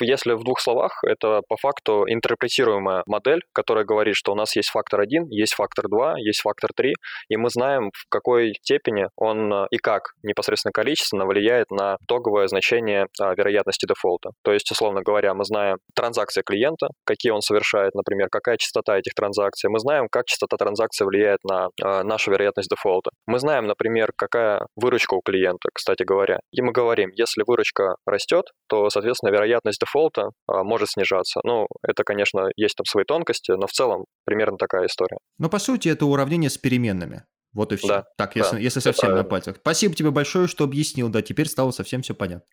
Если 0.00 0.32
в 0.32 0.44
двух 0.44 0.60
словах, 0.60 1.02
это 1.04 1.42
по 1.48 1.56
факту 1.56 2.04
интерпретируемая 2.08 3.02
модель, 3.06 3.40
которая 3.52 3.84
говорит, 3.84 4.16
что 4.16 4.32
у 4.32 4.34
нас 4.34 4.56
есть 4.56 4.70
фактор 4.70 5.00
1, 5.00 5.28
есть 5.30 5.54
фактор 5.54 5.88
2, 5.88 6.18
есть 6.18 6.40
фактор 6.40 6.70
3, 6.74 6.94
и 7.28 7.36
мы 7.36 7.50
знаем, 7.50 7.90
в 7.94 8.08
какой 8.08 8.54
степени 8.62 9.06
он 9.16 9.52
э, 9.52 9.66
и 9.70 9.78
как 9.78 10.12
непосредственно 10.22 10.72
количественно 10.72 11.26
влияет 11.26 11.70
на 11.70 11.96
итоговое 12.02 12.48
значение 12.48 13.06
а, 13.20 13.34
вероятности 13.34 13.86
дефолта. 13.86 14.30
То 14.42 14.52
есть, 14.52 14.70
условно 14.70 15.02
говоря, 15.02 15.34
мы 15.34 15.44
знаем 15.44 15.78
транзакции 15.94 16.42
клиента, 16.42 16.88
какие 17.04 17.32
он 17.32 17.40
совершает, 17.40 17.94
например, 17.94 18.28
какая 18.30 18.56
частота 18.56 18.98
этих 18.98 19.14
транзакций. 19.14 19.70
Мы 19.70 19.78
знаем, 19.78 20.08
как 20.10 20.26
частота 20.26 20.56
транзакций 20.56 21.06
влияет 21.06 21.38
на 21.44 21.68
а, 21.82 22.02
нашу 22.04 22.30
вероятность 22.30 22.70
дефолта. 22.70 23.10
Мы 23.26 23.38
знаем, 23.38 23.66
например, 23.66 24.12
какая 24.16 24.66
выручка 24.76 25.14
у 25.14 25.20
клиента, 25.20 25.68
кстати 25.72 26.02
говоря. 26.02 26.38
И 26.52 26.62
мы 26.62 26.72
говорим, 26.72 27.10
если 27.14 27.42
выручка 27.46 27.96
растет, 28.06 28.46
то, 28.68 28.88
соответственно, 28.90 29.30
вероятность 29.30 29.67
вероятность 29.68 29.80
дефолта 29.80 30.30
а, 30.46 30.64
может 30.64 30.88
снижаться. 30.88 31.40
Ну, 31.44 31.66
это, 31.82 32.04
конечно, 32.04 32.48
есть 32.56 32.76
там 32.76 32.84
свои 32.84 33.04
тонкости, 33.04 33.52
но 33.52 33.66
в 33.66 33.72
целом 33.72 34.04
примерно 34.24 34.56
такая 34.56 34.86
история. 34.86 35.18
Но 35.38 35.48
по 35.48 35.58
сути 35.58 35.88
это 35.88 36.06
уравнение 36.06 36.50
с 36.50 36.58
переменными. 36.58 37.24
Вот 37.54 37.72
и 37.72 37.76
все. 37.76 37.88
Да, 37.88 38.04
так, 38.18 38.36
если, 38.36 38.56
да, 38.56 38.58
если 38.58 38.80
совсем 38.80 39.14
на 39.14 39.24
пальцах. 39.24 39.56
Спасибо 39.56 39.94
тебе 39.94 40.10
большое, 40.10 40.48
что 40.48 40.64
объяснил. 40.64 41.08
Да, 41.08 41.22
теперь 41.22 41.46
стало 41.46 41.70
совсем 41.70 42.02
все 42.02 42.14
понятно. 42.14 42.44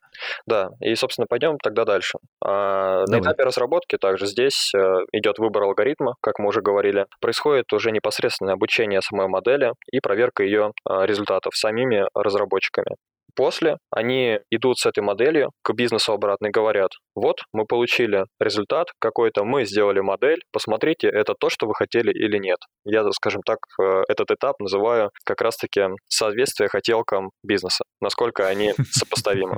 Да, 0.48 0.70
и, 0.80 0.96
собственно, 0.96 1.28
пойдем 1.28 1.58
тогда 1.62 1.84
дальше. 1.84 2.18
А, 2.42 3.04
на 3.06 3.20
этапе 3.20 3.44
разработки 3.44 3.98
также 3.98 4.26
здесь 4.26 4.72
э, 4.74 4.80
идет 5.12 5.38
выбор 5.38 5.64
алгоритма, 5.64 6.16
как 6.22 6.40
мы 6.40 6.48
уже 6.48 6.62
говорили. 6.62 7.08
Происходит 7.20 7.74
уже 7.74 7.92
непосредственное 7.92 8.54
обучение 8.54 9.02
самой 9.02 9.28
модели 9.28 9.74
и 9.92 10.00
проверка 10.00 10.44
ее 10.44 10.72
а, 10.86 11.06
результатов 11.06 11.58
самими 11.58 12.06
разработчиками. 12.16 12.96
После 13.36 13.78
они 13.92 14.40
идут 14.50 14.78
с 14.78 14.86
этой 14.86 15.02
моделью 15.04 15.52
к 15.64 15.74
бизнесу 15.74 16.14
обратно 16.14 16.48
и 16.48 16.52
говорят, 16.52 16.92
вот, 17.16 17.38
мы 17.54 17.66
получили 17.66 18.26
результат 18.40 18.88
какой-то, 19.00 19.44
мы 19.44 19.66
сделали 19.66 20.00
модель, 20.00 20.40
посмотрите, 20.52 21.08
это 21.08 21.34
то, 21.38 21.50
что 21.50 21.68
вы 21.68 21.74
хотели 21.76 22.12
или 22.12 22.38
нет. 22.38 22.60
Я, 22.86 23.04
скажем 23.12 23.42
так, 23.46 23.60
э, 23.82 24.04
этот 24.08 24.32
этап 24.32 24.60
называю 24.60 25.12
как 25.26 25.42
раз-таки 25.42 25.82
соответствие 26.08 26.70
хотелкам 26.70 27.32
бизнеса, 27.44 27.84
насколько 28.02 28.48
они 28.48 28.74
сопоставимы. 28.92 29.58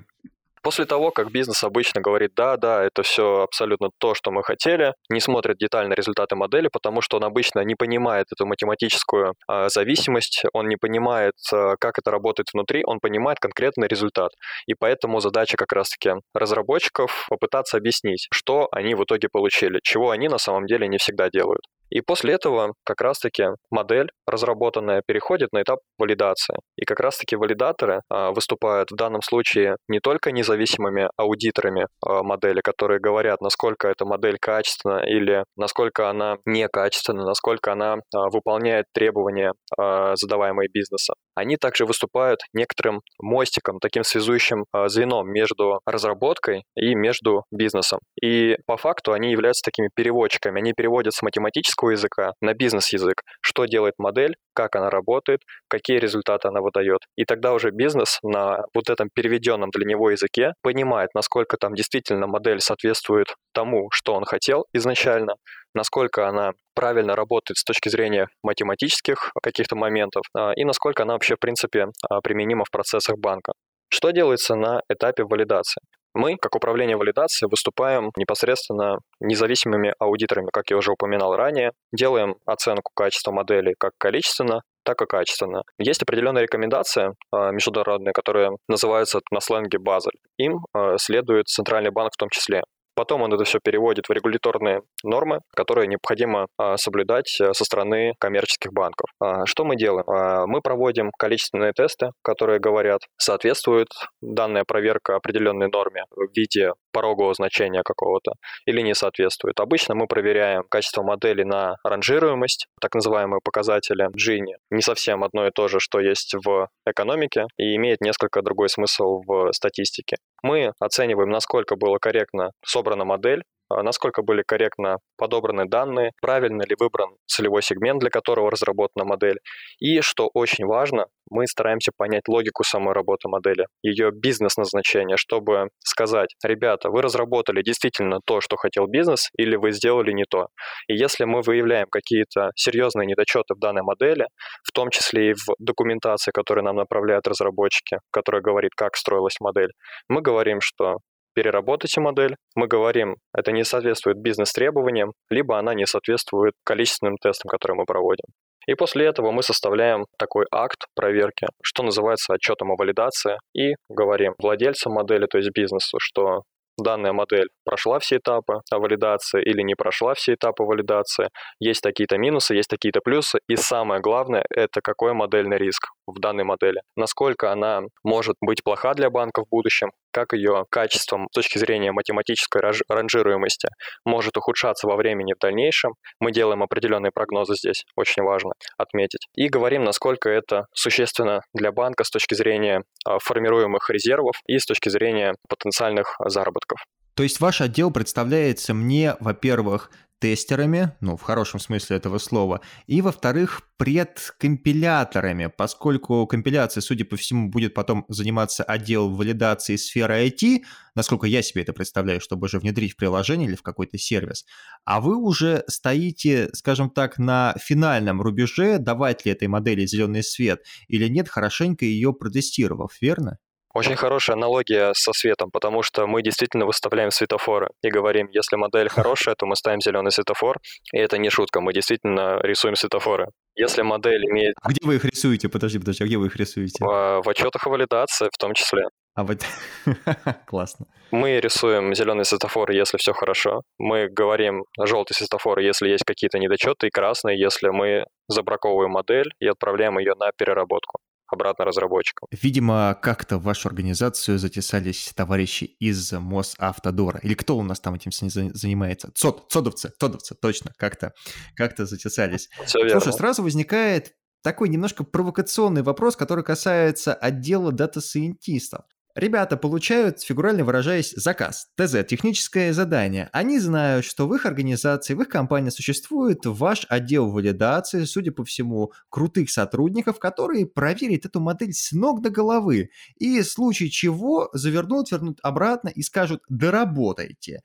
После 0.63 0.85
того, 0.85 1.11
как 1.11 1.31
бизнес 1.31 1.63
обычно 1.63 2.01
говорит, 2.01 2.31
да, 2.35 2.57
да, 2.57 2.83
это 2.83 3.03
все 3.03 3.41
абсолютно 3.43 3.89
то, 3.99 4.15
что 4.15 4.31
мы 4.31 4.43
хотели, 4.43 4.93
не 5.09 5.19
смотрит 5.19 5.57
детально 5.57 5.93
результаты 5.93 6.35
модели, 6.35 6.69
потому 6.71 7.01
что 7.01 7.17
он 7.17 7.23
обычно 7.23 7.61
не 7.61 7.75
понимает 7.75 8.27
эту 8.31 8.45
математическую 8.45 9.33
э, 9.49 9.69
зависимость, 9.69 10.43
он 10.53 10.67
не 10.67 10.77
понимает, 10.77 11.33
э, 11.53 11.75
как 11.79 11.99
это 11.99 12.11
работает 12.11 12.47
внутри, 12.53 12.83
он 12.85 12.99
понимает 12.99 13.39
конкретный 13.39 13.87
результат. 13.87 14.31
И 14.67 14.73
поэтому 14.73 15.19
задача 15.19 15.57
как 15.57 15.71
раз-таки 15.73 16.13
разработчиков 16.33 17.25
попытаться 17.29 17.77
объяснить, 17.77 18.27
что 18.33 18.67
они 18.71 18.95
в 18.95 19.03
итоге 19.03 19.29
получили, 19.31 19.79
чего 19.83 20.11
они 20.11 20.27
на 20.27 20.37
самом 20.37 20.65
деле 20.65 20.87
не 20.87 20.97
всегда 20.97 21.29
делают. 21.29 21.61
И 21.89 22.01
после 22.01 22.33
этого 22.33 22.73
как 22.83 23.01
раз-таки 23.01 23.45
модель 23.71 24.09
разработанная 24.25 25.01
переходит 25.05 25.51
на 25.53 25.61
этап 25.61 25.79
валидации. 25.97 26.55
И 26.75 26.85
как 26.85 26.99
раз-таки 26.99 27.35
валидаторы 27.35 28.01
а, 28.09 28.31
выступают 28.31 28.91
в 28.91 28.95
данном 28.95 29.21
случае 29.21 29.77
не 29.87 29.99
только 29.99 30.31
независимыми 30.31 31.09
аудиторами 31.17 31.87
а, 32.05 32.23
модели, 32.23 32.61
которые 32.61 32.99
говорят, 32.99 33.41
насколько 33.41 33.87
эта 33.87 34.05
модель 34.05 34.37
качественна 34.39 35.03
или 35.05 35.43
насколько 35.55 36.09
она 36.09 36.37
некачественна, 36.45 37.23
насколько 37.23 37.71
она 37.71 37.95
а, 38.13 38.29
выполняет 38.29 38.85
требования, 38.93 39.53
задаваемые 39.77 40.69
бизнесом. 40.73 41.15
Они 41.35 41.55
также 41.57 41.85
выступают 41.85 42.39
некоторым 42.53 43.01
мостиком, 43.21 43.79
таким 43.79 44.03
связующим 44.03 44.65
звеном 44.87 45.31
между 45.31 45.79
разработкой 45.85 46.63
и 46.75 46.95
между 46.95 47.43
бизнесом. 47.51 47.99
И 48.21 48.57
по 48.65 48.77
факту 48.77 49.13
они 49.13 49.31
являются 49.31 49.61
такими 49.63 49.89
переводчиками. 49.93 50.59
Они 50.59 50.73
переводят 50.73 51.13
с 51.13 51.21
математического 51.21 51.76
технического 51.77 51.91
языка 51.91 52.33
на 52.41 52.53
бизнес-язык, 52.53 53.21
что 53.41 53.65
делает 53.65 53.93
модель, 53.97 54.35
как 54.53 54.75
она 54.75 54.89
работает, 54.89 55.41
какие 55.69 55.99
результаты 55.99 56.47
она 56.47 56.61
выдает. 56.61 56.99
И 57.15 57.25
тогда 57.25 57.53
уже 57.53 57.71
бизнес 57.71 58.19
на 58.23 58.65
вот 58.73 58.89
этом 58.89 59.09
переведенном 59.13 59.69
для 59.71 59.85
него 59.85 60.09
языке 60.11 60.53
понимает, 60.61 61.09
насколько 61.15 61.57
там 61.57 61.73
действительно 61.73 62.27
модель 62.27 62.59
соответствует 62.59 63.27
тому, 63.53 63.89
что 63.91 64.13
он 64.13 64.25
хотел 64.25 64.65
изначально, 64.73 65.33
насколько 65.73 66.27
она 66.27 66.51
правильно 66.75 67.15
работает 67.15 67.57
с 67.57 67.63
точки 67.63 67.89
зрения 67.89 68.27
математических 68.43 69.31
каких-то 69.43 69.75
моментов, 69.75 70.23
а, 70.33 70.51
и 70.55 70.63
насколько 70.65 71.03
она 71.03 71.13
вообще, 71.13 71.35
в 71.35 71.39
принципе, 71.39 71.87
а, 72.09 72.21
применима 72.21 72.63
в 72.65 72.71
процессах 72.71 73.17
банка. 73.17 73.53
Что 73.89 74.11
делается 74.11 74.55
на 74.55 74.81
этапе 74.89 75.23
валидации? 75.23 75.81
Мы, 76.17 76.35
как 76.35 76.55
управление 76.55 76.97
валидацией, 76.97 77.47
выступаем 77.47 78.09
непосредственно 78.17 78.97
независимыми 79.19 79.93
аудиторами, 79.99 80.49
как 80.51 80.71
я 80.71 80.77
уже 80.77 80.91
упоминал 80.91 81.35
ранее, 81.35 81.73
делаем 81.93 82.37
оценку 82.43 82.91
качества 82.95 83.31
модели 83.31 83.75
как 83.77 83.91
количественно, 83.99 84.61
так 84.83 84.99
и 85.03 85.05
качественно. 85.05 85.61
Есть 85.77 86.01
определенные 86.01 86.41
рекомендации 86.41 87.09
э, 87.09 87.51
международные, 87.51 88.13
которые 88.13 88.57
называются 88.67 89.19
на 89.29 89.41
сленге 89.41 89.77
Базель. 89.77 90.17
Им 90.37 90.65
э, 90.75 90.95
следует 90.97 91.49
Центральный 91.49 91.91
банк 91.91 92.13
в 92.13 92.17
том 92.17 92.29
числе. 92.29 92.63
Потом 92.97 93.21
он 93.21 93.31
это 93.31 93.43
все 93.43 93.59
переводит 93.63 94.09
в 94.09 94.11
регуляторные 94.11 94.81
нормы, 95.03 95.41
которые 95.55 95.87
необходимо 95.87 96.47
а, 96.57 96.77
соблюдать 96.77 97.39
э, 97.39 97.53
со 97.53 97.63
стороны 97.63 98.15
коммерческих 98.19 98.73
банков. 98.73 99.07
А, 99.19 99.45
что 99.45 99.65
мы 99.65 99.75
делаем? 99.75 100.09
А, 100.09 100.47
мы 100.47 100.61
проводим 100.61 101.11
количественные 101.15 101.73
тесты, 101.73 102.09
которые 102.23 102.59
говорят, 102.59 103.01
соответствует 103.15 103.89
данная 104.21 104.63
проверка 104.67 105.15
определенной 105.15 105.69
норме 105.71 106.05
в 106.09 106.35
виде 106.35 106.71
порогового 106.91 107.35
значения 107.35 107.83
какого-то 107.83 108.31
или 108.65 108.81
не 108.81 108.95
соответствует. 108.95 109.59
Обычно 109.59 109.93
мы 109.93 110.07
проверяем 110.07 110.63
качество 110.67 111.03
модели 111.03 111.43
на 111.43 111.75
ранжируемость, 111.83 112.65
так 112.81 112.95
называемые 112.95 113.41
показатели 113.43 114.07
Gini. 114.07 114.55
Не 114.71 114.81
совсем 114.81 115.23
одно 115.23 115.45
и 115.45 115.51
то 115.51 115.67
же, 115.67 115.79
что 115.79 115.99
есть 115.99 116.33
в 116.33 116.67
экономике, 116.87 117.45
и 117.57 117.75
имеет 117.75 118.01
несколько 118.01 118.41
другой 118.41 118.69
смысл 118.69 119.21
в 119.27 119.51
статистике. 119.53 120.17
Мы 120.43 120.73
оцениваем, 120.79 121.29
насколько 121.29 121.75
была 121.75 121.97
корректно 121.99 122.51
собрана 122.63 123.05
модель, 123.05 123.43
насколько 123.69 124.21
были 124.21 124.43
корректно 124.45 124.97
подобраны 125.17 125.65
данные, 125.65 126.11
правильно 126.21 126.63
ли 126.63 126.75
выбран 126.79 127.09
целевой 127.25 127.61
сегмент, 127.61 127.99
для 127.99 128.09
которого 128.09 128.51
разработана 128.51 129.05
модель. 129.05 129.39
И, 129.79 130.01
что 130.01 130.29
очень 130.33 130.65
важно, 130.65 131.05
мы 131.29 131.45
стараемся 131.47 131.91
понять 131.95 132.27
логику 132.27 132.63
самой 132.63 132.93
работы 132.93 133.27
модели, 133.27 133.65
ее 133.81 134.11
бизнес-назначение, 134.11 135.17
чтобы 135.17 135.69
сказать, 135.79 136.35
ребята, 136.43 136.89
вы 136.89 137.01
разработали 137.01 137.61
действительно 137.61 138.19
то, 138.25 138.41
что 138.41 138.55
хотел 138.55 138.87
бизнес, 138.87 139.29
или 139.37 139.55
вы 139.55 139.71
сделали 139.71 140.11
не 140.11 140.23
то. 140.29 140.47
И 140.87 140.95
если 140.95 141.25
мы 141.25 141.41
выявляем 141.41 141.87
какие-то 141.89 142.51
серьезные 142.55 143.07
недочеты 143.07 143.55
в 143.55 143.59
данной 143.59 143.81
модели, 143.81 144.27
в 144.63 144.71
том 144.71 144.89
числе 144.89 145.31
и 145.31 145.33
в 145.33 145.53
документации, 145.59 146.31
которую 146.31 146.65
нам 146.65 146.77
направляют 146.77 147.27
разработчики, 147.27 147.97
которая 148.11 148.41
говорит, 148.41 148.71
как 148.75 148.95
строилась 148.95 149.39
модель, 149.39 149.71
мы 150.07 150.21
говорим, 150.21 150.59
что 150.61 150.97
переработайте 151.37 152.01
модель. 152.01 152.35
Мы 152.55 152.65
говорим, 152.65 153.17
это 153.31 153.51
не 153.51 153.63
соответствует 153.63 154.17
бизнес-требованиям, 154.17 155.11
либо 155.29 155.59
она 155.59 155.75
не 155.75 155.85
соответствует 155.85 156.53
количественным 156.65 157.17
тестам, 157.17 157.49
которые 157.49 157.75
мы 157.77 157.85
проводим. 157.85 158.25
И 158.65 158.73
после 158.73 159.05
этого 159.05 159.31
мы 159.31 159.43
составляем 159.43 160.05
такой 160.17 160.47
акт 160.51 160.87
проверки, 160.95 161.45
что 161.61 161.83
называется 161.83 162.33
отчетом 162.33 162.71
о 162.71 162.75
валидации, 162.75 163.37
и 163.55 163.75
говорим 163.87 164.33
владельцам 164.39 164.93
модели, 164.93 165.27
то 165.27 165.37
есть 165.37 165.51
бизнесу, 165.53 165.99
что 166.01 166.41
данная 166.77 167.13
модель 167.13 167.49
прошла 167.63 167.99
все 167.99 168.17
этапы 168.17 168.61
валидации 168.71 169.41
или 169.41 169.61
не 169.61 169.75
прошла 169.75 170.13
все 170.13 170.33
этапы 170.33 170.63
валидации, 170.63 171.29
есть 171.59 171.81
такие-то 171.81 172.17
минусы, 172.17 172.55
есть 172.55 172.69
такие-то 172.69 173.01
плюсы, 173.01 173.39
и 173.47 173.55
самое 173.55 174.01
главное, 174.01 174.43
это 174.49 174.81
какой 174.81 175.13
модельный 175.13 175.57
риск 175.57 175.89
в 176.07 176.19
данной 176.19 176.43
модели, 176.43 176.81
насколько 176.95 177.51
она 177.51 177.81
может 178.03 178.35
быть 178.41 178.63
плоха 178.63 178.93
для 178.93 179.09
банка 179.09 179.43
в 179.43 179.49
будущем, 179.49 179.91
как 180.17 180.33
ее 180.33 180.65
качеством 180.71 181.27
с 181.31 181.35
точки 181.35 181.59
зрения 181.59 181.91
математической 181.91 182.63
ранжируемости 182.89 183.67
может 184.03 184.35
ухудшаться 184.35 184.87
во 184.87 184.95
времени 184.95 185.33
в 185.35 185.39
дальнейшем. 185.39 185.93
Мы 186.19 186.31
делаем 186.31 186.63
определенные 186.63 187.11
прогнозы 187.13 187.53
здесь, 187.53 187.85
очень 187.95 188.23
важно 188.23 188.53
отметить. 188.79 189.27
И 189.35 189.47
говорим, 189.47 189.83
насколько 189.83 190.27
это 190.27 190.65
существенно 190.73 191.41
для 191.53 191.71
банка 191.71 192.03
с 192.03 192.09
точки 192.09 192.33
зрения 192.33 192.81
а, 193.05 193.19
формируемых 193.19 193.91
резервов 193.91 194.33
и 194.47 194.57
с 194.57 194.65
точки 194.65 194.89
зрения 194.89 195.35
потенциальных 195.47 196.15
заработков. 196.25 196.79
То 197.13 197.21
есть 197.21 197.39
ваш 197.39 197.61
отдел 197.61 197.91
представляется 197.91 198.73
мне, 198.73 199.15
во-первых, 199.19 199.91
тестерами, 200.19 200.93
ну, 201.01 201.15
в 201.15 201.21
хорошем 201.21 201.59
смысле 201.59 201.97
этого 201.97 202.17
слова, 202.17 202.61
и, 202.87 203.01
во-вторых, 203.01 203.61
предкомпиляторами, 203.77 205.51
поскольку 205.55 206.25
компиляцией, 206.25 206.83
судя 206.83 207.05
по 207.05 207.15
всему, 207.15 207.49
будет 207.49 207.73
потом 207.73 208.05
заниматься 208.09 208.63
отдел 208.63 209.09
валидации 209.09 209.75
сферы 209.75 210.27
IT, 210.27 210.63
насколько 210.95 211.27
я 211.27 211.41
себе 211.41 211.61
это 211.61 211.73
представляю, 211.73 212.19
чтобы 212.21 212.45
уже 212.45 212.59
внедрить 212.59 212.93
в 212.93 212.95
приложение 212.97 213.47
или 213.47 213.55
в 213.55 213.61
какой-то 213.63 213.97
сервис, 213.97 214.45
а 214.85 215.01
вы 215.01 215.15
уже 215.15 215.63
стоите, 215.67 216.49
скажем 216.53 216.89
так, 216.89 217.17
на 217.17 217.55
финальном 217.59 218.21
рубеже, 218.21 218.79
давать 218.79 219.25
ли 219.25 219.31
этой 219.31 219.47
модели 219.47 219.85
зеленый 219.85 220.23
свет 220.23 220.63
или 220.87 221.07
нет, 221.07 221.29
хорошенько 221.29 221.85
ее 221.85 222.13
протестировав, 222.13 222.97
верно? 223.01 223.37
Очень 223.73 223.95
хорошая 223.95 224.35
аналогия 224.35 224.93
со 224.93 225.13
светом, 225.13 225.51
потому 225.51 225.83
что 225.83 226.07
мы 226.07 226.21
действительно 226.21 226.65
выставляем 226.65 227.11
светофоры 227.11 227.69
и 227.83 227.89
говорим, 227.89 228.27
если 228.31 228.55
модель 228.55 228.89
хорошая, 228.89 229.35
то 229.35 229.45
мы 229.45 229.55
ставим 229.55 229.81
зеленый 229.81 230.11
светофор, 230.11 230.57
и 230.93 230.97
это 230.97 231.17
не 231.17 231.29
шутка, 231.29 231.61
мы 231.61 231.73
действительно 231.73 232.39
рисуем 232.41 232.75
светофоры. 232.75 233.27
Если 233.55 233.81
модель 233.81 234.23
имеет... 234.25 234.55
А 234.61 234.69
где 234.69 234.79
вы 234.85 234.95
их 234.95 235.05
рисуете? 235.05 235.49
Подожди, 235.49 235.79
подожди, 235.79 236.03
а 236.03 236.07
где 236.07 236.17
вы 236.17 236.27
их 236.27 236.35
рисуете? 236.35 236.83
В, 236.83 237.21
в 237.23 237.29
отчетах 237.29 237.65
о 237.65 237.69
валидации 237.69 238.29
в 238.31 238.37
том 238.37 238.53
числе. 238.53 238.83
А 239.15 239.23
вот 239.23 239.39
классно. 240.45 240.85
Мы 241.09 241.39
рисуем 241.39 241.95
зеленый 241.95 242.23
светофор, 242.23 242.69
если 242.69 242.97
все 242.97 243.13
хорошо. 243.13 243.63
Мы 243.79 244.09
говорим 244.09 244.63
желтый 244.79 245.15
светофор, 245.15 245.59
если 245.59 245.89
есть 245.89 246.03
какие-то 246.03 246.37
недочеты, 246.37 246.87
и 246.87 246.89
красный, 246.91 247.35
если 247.35 247.69
мы 247.69 248.05
забраковываем 248.27 248.91
модель 248.91 249.31
и 249.39 249.47
отправляем 249.47 249.97
ее 249.97 250.13
на 250.19 250.29
переработку 250.37 250.99
обратно 251.33 251.65
разработчикам. 251.65 252.27
Видимо, 252.31 252.97
как-то 253.01 253.37
в 253.37 253.43
вашу 253.43 253.69
организацию 253.69 254.37
затесались 254.39 255.11
товарищи 255.15 255.63
из 255.63 256.11
Мосавтодора. 256.11 257.19
Или 257.23 257.33
кто 257.33 257.57
у 257.57 257.63
нас 257.63 257.79
там 257.79 257.95
этим 257.95 258.11
занимается? 258.11 259.11
Цод, 259.13 259.51
цодовцы, 259.51 259.91
цодовцы, 259.99 260.35
точно, 260.35 260.71
как-то 260.77 261.13
как 261.55 261.77
затесались. 261.77 262.49
Все 262.65 262.79
верно. 262.79 262.99
Слушай, 262.99 263.17
сразу 263.17 263.43
возникает 263.43 264.13
такой 264.43 264.69
немножко 264.69 265.03
провокационный 265.03 265.83
вопрос, 265.83 266.15
который 266.15 266.43
касается 266.43 267.13
отдела 267.13 267.71
дата-сайентистов. 267.71 268.85
Ребята 269.17 269.57
получают, 269.57 270.21
фигурально 270.21 270.63
выражаясь, 270.63 271.11
заказ, 271.15 271.69
ТЗ, 271.75 272.05
техническое 272.07 272.71
задание. 272.71 273.29
Они 273.33 273.57
знают, 273.57 274.05
что 274.05 274.27
в 274.27 274.35
их 274.35 274.45
организации, 274.45 275.15
в 275.15 275.21
их 275.23 275.27
компании 275.27 275.71
существует 275.71 276.45
ваш 276.45 276.85
отдел 276.87 277.31
валидации, 277.31 278.03
судя 278.03 278.31
по 278.31 278.45
всему, 278.45 278.91
крутых 279.09 279.49
сотрудников, 279.49 280.19
которые 280.19 280.67
проверят 280.67 281.25
эту 281.25 281.39
модель 281.39 281.73
с 281.73 281.93
ног 281.93 282.21
до 282.21 282.29
головы 282.29 282.91
и 283.17 283.41
в 283.41 283.47
случае 283.47 283.89
чего 283.89 284.49
завернут, 284.53 285.09
вернут 285.09 285.39
обратно 285.41 285.89
и 285.89 286.03
скажут 286.03 286.43
«доработайте». 286.47 287.63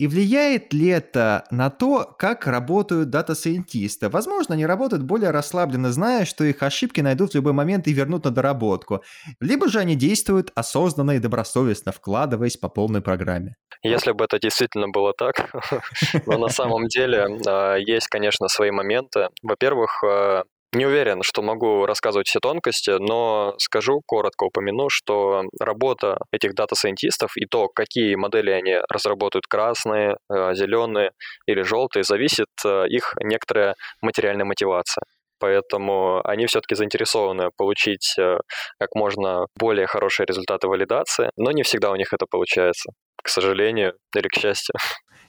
И 0.00 0.06
влияет 0.06 0.72
ли 0.72 0.88
это 0.88 1.44
на 1.50 1.68
то, 1.68 2.14
как 2.18 2.46
работают 2.46 3.10
дата-сайентисты? 3.10 4.08
Возможно, 4.08 4.54
они 4.54 4.64
работают 4.64 5.02
более 5.02 5.30
расслабленно, 5.30 5.92
зная, 5.92 6.24
что 6.24 6.42
их 6.42 6.62
ошибки 6.62 7.02
найдут 7.02 7.32
в 7.32 7.34
любой 7.34 7.52
момент 7.52 7.86
и 7.86 7.92
вернут 7.92 8.24
на 8.24 8.30
доработку. 8.30 9.02
Либо 9.40 9.68
же 9.68 9.78
они 9.78 9.96
действуют 9.96 10.52
осознанно 10.54 11.10
и 11.10 11.18
добросовестно, 11.18 11.92
вкладываясь 11.92 12.56
по 12.56 12.70
полной 12.70 13.02
программе. 13.02 13.56
Если 13.82 14.12
бы 14.12 14.24
это 14.24 14.38
действительно 14.38 14.88
было 14.88 15.12
так, 15.12 15.54
но 16.26 16.38
на 16.38 16.48
самом 16.48 16.86
деле 16.86 17.26
а, 17.46 17.74
есть, 17.74 18.06
конечно, 18.08 18.48
свои 18.48 18.70
моменты. 18.70 19.28
Во-первых, 19.42 20.02
а, 20.02 20.44
не 20.72 20.86
уверен, 20.86 21.22
что 21.22 21.42
могу 21.42 21.84
рассказывать 21.86 22.28
все 22.28 22.38
тонкости, 22.40 22.90
но 22.98 23.54
скажу, 23.58 24.02
коротко 24.06 24.44
упомяну, 24.44 24.88
что 24.88 25.42
работа 25.58 26.18
этих 26.32 26.54
дата-сайентистов 26.54 27.32
и 27.36 27.46
то, 27.46 27.68
какие 27.68 28.14
модели 28.14 28.50
они 28.50 28.76
разработают, 28.88 29.46
красные, 29.46 30.16
э, 30.32 30.54
зеленые 30.54 31.10
или 31.46 31.62
желтые, 31.62 32.04
зависит 32.04 32.46
э, 32.64 32.86
их 32.88 33.14
некоторая 33.20 33.74
материальная 34.00 34.44
мотивация. 34.44 35.02
Поэтому 35.40 36.20
они 36.24 36.46
все-таки 36.46 36.74
заинтересованы 36.74 37.48
получить 37.56 38.14
э, 38.18 38.38
как 38.78 38.94
можно 38.94 39.46
более 39.58 39.86
хорошие 39.86 40.26
результаты 40.26 40.68
валидации, 40.68 41.30
но 41.36 41.50
не 41.50 41.62
всегда 41.62 41.90
у 41.90 41.96
них 41.96 42.12
это 42.12 42.26
получается, 42.30 42.92
к 43.22 43.28
сожалению 43.28 43.94
или 44.14 44.28
к 44.28 44.38
счастью. 44.38 44.74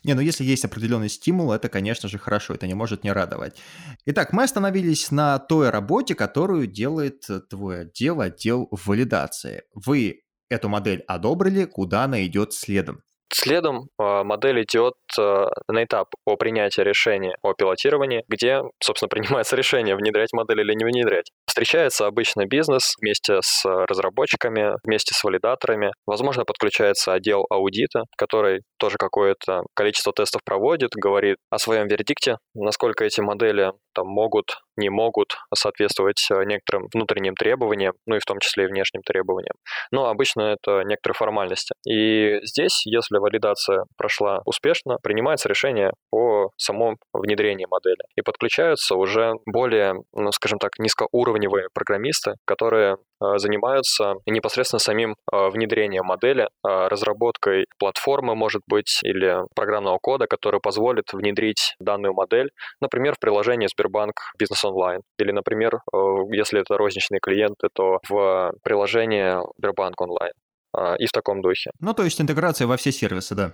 Не, 0.04 0.16
ну 0.16 0.22
если 0.22 0.44
есть 0.44 0.66
определенный 0.66 1.10
стимул, 1.10 1.52
это, 1.52 1.70
конечно 1.70 2.10
же, 2.10 2.18
хорошо, 2.18 2.56
это 2.56 2.66
не 2.66 2.74
может 2.74 3.04
не 3.04 3.12
радовать. 3.12 3.58
Итак, 4.06 4.34
мы 4.34 4.44
остановились 4.44 5.12
на 5.12 5.38
той 5.38 5.70
работе, 5.70 6.16
которую 6.16 6.66
делает 6.68 7.28
твой 7.50 7.82
отдел, 7.82 8.22
отдел 8.22 8.68
валидации. 8.72 9.64
Вы 9.76 10.24
эту 10.50 10.70
модель 10.70 11.04
одобрили, 11.08 11.66
куда 11.66 12.06
она 12.06 12.26
идет 12.26 12.54
следом? 12.54 13.04
Следом 13.34 13.88
а, 13.98 14.24
модель 14.24 14.64
идет 14.64 14.94
а, 15.18 15.48
на 15.68 15.84
этап 15.84 16.08
о 16.26 16.36
принятии 16.36 16.82
решения 16.82 17.36
о 17.42 17.54
пилотировании, 17.54 18.24
где, 18.28 18.62
собственно, 18.84 19.10
принимается 19.10 19.56
решение, 19.56 19.96
внедрять 19.96 20.34
модель 20.34 20.62
или 20.62 20.74
не 20.74 20.84
внедрять. 20.84 21.32
Встречается 21.48 22.08
обычно 22.08 22.46
бизнес 22.46 22.94
вместе 23.02 23.40
с 23.42 23.66
разработчиками, 23.66 24.74
вместе 24.84 25.14
с 25.14 25.24
валидаторами. 25.24 25.92
Возможно, 26.06 26.44
подключается 26.44 27.14
отдел 27.14 27.46
аудита, 27.50 28.04
который 28.18 28.62
тоже 28.78 28.98
какое-то 28.98 29.64
количество 29.76 30.14
тестов 30.14 30.42
проводит, 30.44 30.92
говорит 30.96 31.38
о 31.50 31.58
своем 31.58 31.88
вердикте, 31.88 32.38
насколько 32.54 33.06
эти 33.06 33.22
модели 33.22 33.72
там 33.94 34.08
могут, 34.08 34.58
не 34.82 34.90
могут 34.90 35.38
соответствовать 35.54 36.28
э, 36.32 36.44
некоторым 36.46 36.88
внутренним 36.94 37.36
требованиям, 37.36 37.94
ну 38.06 38.16
и 38.16 38.20
в 38.20 38.26
том 38.26 38.40
числе 38.40 38.66
и 38.66 38.68
внешним 38.68 39.02
требованиям. 39.04 39.56
Но 39.92 40.08
обычно 40.08 40.42
это 40.42 40.82
некоторые 40.84 41.16
формальности. 41.16 41.74
И 41.88 42.40
здесь, 42.44 42.86
если 42.86 43.18
валидация 43.18 43.86
прошла 43.98 44.42
успешно, 44.46 44.98
принимается 45.02 45.48
решение 45.48 45.92
о 46.12 46.50
самом 46.58 46.98
внедрении 47.14 47.68
модели. 47.70 48.04
И 48.16 48.22
подключаются 48.22 48.96
уже 48.96 49.34
более, 49.46 49.96
ну, 50.14 50.32
скажем 50.32 50.60
так, 50.60 50.72
низкоуровневые 50.80 51.68
программисты, 51.74 52.36
которые 52.46 52.98
занимаются 53.38 54.16
непосредственно 54.26 54.80
самим 54.80 55.16
э, 55.32 55.50
внедрением 55.50 56.06
модели, 56.06 56.48
разработкой 56.64 57.66
платформы, 57.78 58.36
может 58.36 58.62
быть, 58.68 59.00
или 59.04 59.38
программного 59.56 59.98
кода, 60.02 60.28
который 60.28 60.60
позволит 60.60 61.14
внедрить 61.14 61.76
данную 61.80 62.14
модель, 62.14 62.52
например, 62.82 63.16
в 63.16 63.20
приложении 63.20 63.68
Сбербанк 63.68 64.34
Бизнес 64.38 64.64
Онлайн. 64.66 65.02
Или, 65.18 65.32
например, 65.32 65.76
э, 65.76 65.98
если 66.32 66.62
это 66.62 66.78
розничные 66.78 67.20
клиенты, 67.20 67.68
то 67.74 68.00
в 68.08 68.54
приложение 68.64 69.42
Сбербанк 69.58 70.00
Онлайн. 70.02 70.34
А, 70.74 70.96
и 70.96 71.06
в 71.06 71.12
таком 71.12 71.42
духе. 71.42 71.72
Ну, 71.80 71.94
то 71.94 72.04
есть 72.04 72.20
интеграция 72.22 72.68
во 72.68 72.78
все 72.78 72.92
сервисы, 72.92 73.36
да, 73.36 73.54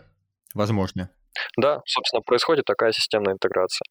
возможно. 0.53 1.09
Да, 1.55 1.81
собственно, 1.85 2.21
происходит 2.21 2.65
такая 2.65 2.91
системная 2.91 3.33
интеграция. 3.33 3.85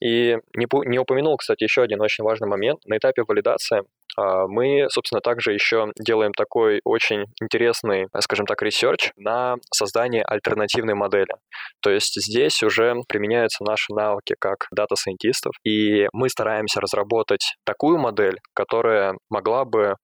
И 0.00 0.36
не, 0.56 0.66
не 0.88 0.98
упомянул, 0.98 1.36
кстати, 1.36 1.64
еще 1.64 1.82
один 1.82 2.00
очень 2.00 2.24
важный 2.24 2.48
момент. 2.48 2.80
На 2.86 2.96
этапе 2.96 3.22
валидации 3.26 3.78
а, 3.78 3.82
мы, 4.16 4.86
собственно, 4.90 5.20
также 5.20 5.52
еще 5.52 5.86
делаем 5.98 6.32
такой 6.32 6.80
очень 6.84 7.24
интересный, 7.42 8.06
скажем 8.20 8.46
так, 8.46 8.62
research 8.62 9.10
на 9.16 9.56
создание 9.72 10.22
альтернативной 10.24 10.94
модели. 10.94 11.34
То 11.82 11.90
есть 11.90 12.14
здесь 12.16 12.62
уже 12.62 12.94
применяются 13.08 13.64
наши 13.64 13.92
навыки 13.92 14.34
как 14.38 14.66
дата-сайентистов, 14.72 15.52
и 15.64 16.06
мы 16.12 16.28
стараемся 16.28 16.80
разработать 16.80 17.54
такую 17.64 17.98
модель, 17.98 18.38
которая 18.54 19.14
могла 19.30 19.64
бы 19.64 19.94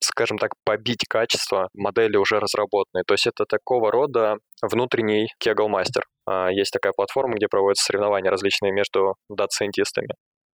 скажем 0.00 0.38
так, 0.38 0.52
побить 0.64 1.04
качество 1.08 1.68
модели 1.74 2.16
уже 2.16 2.40
разработанной. 2.40 3.04
То 3.06 3.14
есть 3.14 3.26
это 3.26 3.44
такого 3.44 3.92
рода 3.92 4.36
внутренний 4.62 5.28
Kaggle-мастер. 5.38 6.04
А, 6.26 6.50
есть 6.50 6.72
такая 6.72 6.92
платформа, 6.96 7.34
где 7.34 7.46
проводятся 7.48 7.84
соревнования 7.84 8.30
различные 8.30 8.72
между 8.72 9.16
дата-сайентистами. 9.28 10.08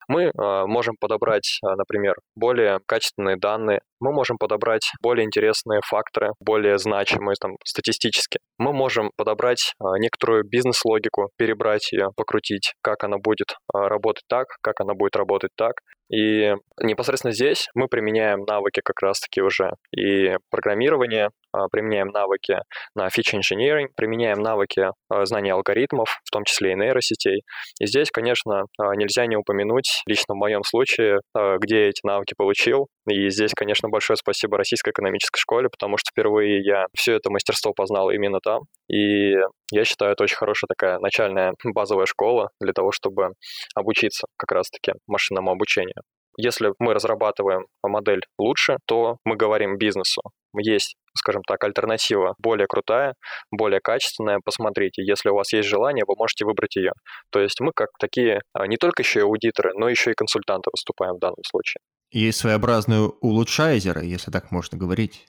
Мы 0.08 0.24
э, 0.24 0.30
можем 0.66 0.96
подобрать, 1.00 1.58
э, 1.64 1.74
например, 1.76 2.14
более 2.34 2.78
качественные 2.86 3.36
данные, 3.36 3.80
мы 4.00 4.12
можем 4.12 4.36
подобрать 4.38 4.90
более 5.00 5.24
интересные 5.24 5.80
факторы, 5.88 6.30
более 6.40 6.78
значимые 6.78 7.36
там, 7.40 7.52
статистически. 7.64 8.38
Мы 8.58 8.72
можем 8.72 9.10
подобрать 9.16 9.74
э, 9.80 9.84
некоторую 9.98 10.44
бизнес-логику, 10.44 11.30
перебрать 11.36 11.92
ее, 11.92 12.08
покрутить, 12.16 12.74
как 12.82 13.04
она 13.04 13.18
будет 13.18 13.56
работать 13.72 14.24
так, 14.28 14.46
как 14.62 14.80
она 14.80 14.94
будет 14.94 15.16
работать 15.16 15.50
так. 15.56 15.74
И 16.12 16.52
непосредственно 16.80 17.32
здесь 17.32 17.68
мы 17.74 17.88
применяем 17.88 18.44
навыки 18.46 18.80
как 18.84 19.00
раз-таки 19.00 19.40
уже 19.40 19.72
и 19.96 20.36
программирование, 20.50 21.30
а, 21.52 21.68
применяем 21.68 22.08
навыки 22.08 22.58
на 22.94 23.06
feature 23.06 23.40
engineering, 23.40 23.86
применяем 23.96 24.38
навыки 24.40 24.90
а, 25.08 25.24
знания 25.24 25.54
алгоритмов, 25.54 26.20
в 26.24 26.30
том 26.30 26.44
числе 26.44 26.72
и 26.72 26.74
нейросетей. 26.74 27.42
И 27.80 27.86
здесь, 27.86 28.10
конечно, 28.10 28.64
а, 28.78 28.94
нельзя 28.94 29.26
не 29.26 29.36
упомянуть, 29.36 30.02
лично 30.06 30.34
в 30.34 30.38
моем 30.38 30.62
случае, 30.64 31.20
где 31.34 31.82
я 31.82 31.88
эти 31.88 32.06
навыки 32.06 32.34
получил. 32.36 32.88
И 33.08 33.28
здесь, 33.30 33.52
конечно, 33.54 33.88
большое 33.88 34.16
спасибо 34.16 34.58
Российской 34.58 34.90
экономической 34.90 35.38
школе, 35.38 35.68
потому 35.70 35.96
что 35.96 36.10
впервые 36.10 36.62
я 36.62 36.86
все 36.96 37.14
это 37.14 37.30
мастерство 37.30 37.72
познал 37.72 38.10
именно 38.10 38.38
там. 38.42 38.62
И 38.88 39.34
я 39.72 39.84
считаю, 39.84 40.12
это 40.12 40.24
очень 40.24 40.36
хорошая 40.36 40.68
такая 40.68 40.98
начальная 40.98 41.54
базовая 41.64 42.06
школа 42.06 42.50
для 42.60 42.72
того, 42.72 42.92
чтобы 42.92 43.30
обучиться 43.74 44.26
как 44.36 44.52
раз-таки 44.52 44.92
машинному 45.06 45.50
обучению. 45.50 46.02
Если 46.38 46.72
мы 46.78 46.94
разрабатываем 46.94 47.66
модель 47.82 48.22
лучше, 48.38 48.76
то 48.86 49.16
мы 49.24 49.36
говорим 49.36 49.76
бизнесу, 49.76 50.22
есть 50.56 50.96
скажем 51.14 51.42
так, 51.46 51.62
альтернатива 51.64 52.34
более 52.38 52.66
крутая, 52.66 53.14
более 53.50 53.80
качественная, 53.80 54.40
посмотрите. 54.44 55.02
Если 55.04 55.28
у 55.28 55.34
вас 55.34 55.52
есть 55.52 55.68
желание, 55.68 56.04
вы 56.06 56.14
можете 56.16 56.44
выбрать 56.44 56.76
ее. 56.76 56.92
То 57.30 57.40
есть 57.40 57.60
мы 57.60 57.72
как 57.74 57.88
такие 57.98 58.40
а, 58.54 58.66
не 58.66 58.76
только 58.76 59.02
еще 59.02 59.20
и 59.20 59.22
аудиторы, 59.22 59.72
но 59.74 59.88
еще 59.88 60.12
и 60.12 60.14
консультанты 60.14 60.70
выступаем 60.72 61.16
в 61.16 61.20
данном 61.20 61.42
случае. 61.46 61.80
И 62.10 62.30
своеобразные 62.32 63.08
улучшайзеры, 63.20 64.04
если 64.04 64.30
так 64.30 64.50
можно 64.50 64.76
говорить. 64.78 65.26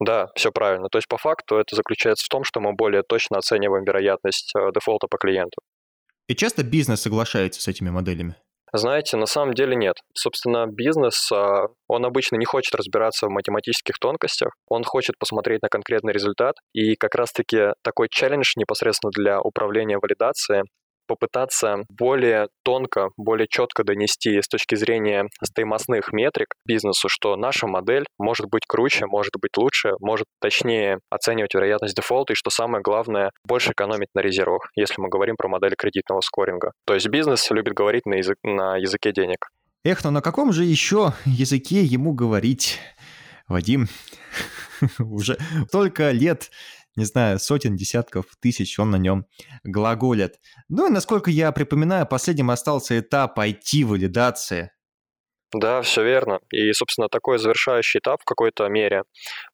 Да, 0.00 0.28
все 0.36 0.52
правильно. 0.52 0.88
То 0.90 0.98
есть 0.98 1.08
по 1.08 1.18
факту 1.18 1.56
это 1.56 1.74
заключается 1.74 2.24
в 2.24 2.28
том, 2.28 2.44
что 2.44 2.60
мы 2.60 2.72
более 2.72 3.02
точно 3.02 3.38
оцениваем 3.38 3.84
вероятность 3.84 4.52
э, 4.56 4.70
дефолта 4.72 5.08
по 5.08 5.18
клиенту. 5.18 5.60
И 6.28 6.34
часто 6.34 6.62
бизнес 6.62 7.00
соглашается 7.00 7.60
с 7.60 7.68
этими 7.68 7.90
моделями? 7.90 8.36
Знаете, 8.72 9.16
на 9.16 9.26
самом 9.26 9.54
деле 9.54 9.74
нет. 9.74 9.96
Собственно, 10.14 10.66
бизнес, 10.66 11.32
а, 11.32 11.68
он 11.88 12.04
обычно 12.04 12.36
не 12.36 12.44
хочет 12.44 12.74
разбираться 12.74 13.26
в 13.26 13.30
математических 13.30 13.98
тонкостях, 13.98 14.52
он 14.68 14.84
хочет 14.84 15.18
посмотреть 15.18 15.62
на 15.62 15.68
конкретный 15.68 16.12
результат, 16.12 16.54
и 16.74 16.94
как 16.94 17.14
раз-таки 17.14 17.72
такой 17.82 18.08
челлендж 18.10 18.52
непосредственно 18.56 19.10
для 19.10 19.40
управления 19.40 19.98
валидацией 19.98 20.64
попытаться 21.08 21.84
более 21.88 22.48
тонко, 22.62 23.08
более 23.16 23.48
четко 23.48 23.82
донести 23.82 24.40
с 24.40 24.46
точки 24.46 24.74
зрения 24.76 25.26
стоимостных 25.42 26.12
метрик 26.12 26.54
бизнесу, 26.66 27.08
что 27.08 27.34
наша 27.36 27.66
модель 27.66 28.04
может 28.18 28.46
быть 28.46 28.62
круче, 28.68 29.06
может 29.06 29.32
быть 29.40 29.56
лучше, 29.56 29.92
может 30.00 30.26
точнее 30.40 30.98
оценивать 31.10 31.54
вероятность 31.54 31.96
дефолта 31.96 32.34
и, 32.34 32.36
что 32.36 32.50
самое 32.50 32.82
главное, 32.82 33.30
больше 33.46 33.72
экономить 33.72 34.08
на 34.14 34.20
резервах, 34.20 34.70
если 34.76 35.00
мы 35.00 35.08
говорим 35.08 35.36
про 35.36 35.48
модели 35.48 35.74
кредитного 35.76 36.20
скоринга. 36.20 36.72
То 36.86 36.94
есть 36.94 37.08
бизнес 37.08 37.50
любит 37.50 37.74
говорить 37.74 38.06
на, 38.06 38.14
язык, 38.14 38.36
на 38.44 38.76
языке 38.76 39.12
денег. 39.12 39.48
Эх, 39.84 40.04
ну 40.04 40.10
на 40.10 40.20
каком 40.20 40.52
же 40.52 40.64
еще 40.64 41.14
языке 41.24 41.82
ему 41.82 42.12
говорить? 42.12 42.78
Вадим, 43.48 43.88
уже 44.98 45.38
столько 45.68 46.10
лет 46.10 46.50
не 46.98 47.04
знаю, 47.04 47.38
сотен, 47.38 47.76
десятков 47.76 48.26
тысяч 48.40 48.78
он 48.78 48.90
на 48.90 48.96
нем 48.96 49.24
глаголит. 49.64 50.34
Ну 50.68 50.88
и, 50.88 50.90
насколько 50.90 51.30
я 51.30 51.52
припоминаю, 51.52 52.06
последним 52.06 52.50
остался 52.50 52.98
этап 52.98 53.38
IT-валидации. 53.38 54.72
Да, 55.54 55.80
все 55.80 56.04
верно. 56.04 56.40
И, 56.50 56.72
собственно, 56.72 57.08
такой 57.08 57.38
завершающий 57.38 58.00
этап 58.00 58.20
в 58.20 58.24
какой-то 58.24 58.68
мере, 58.68 59.04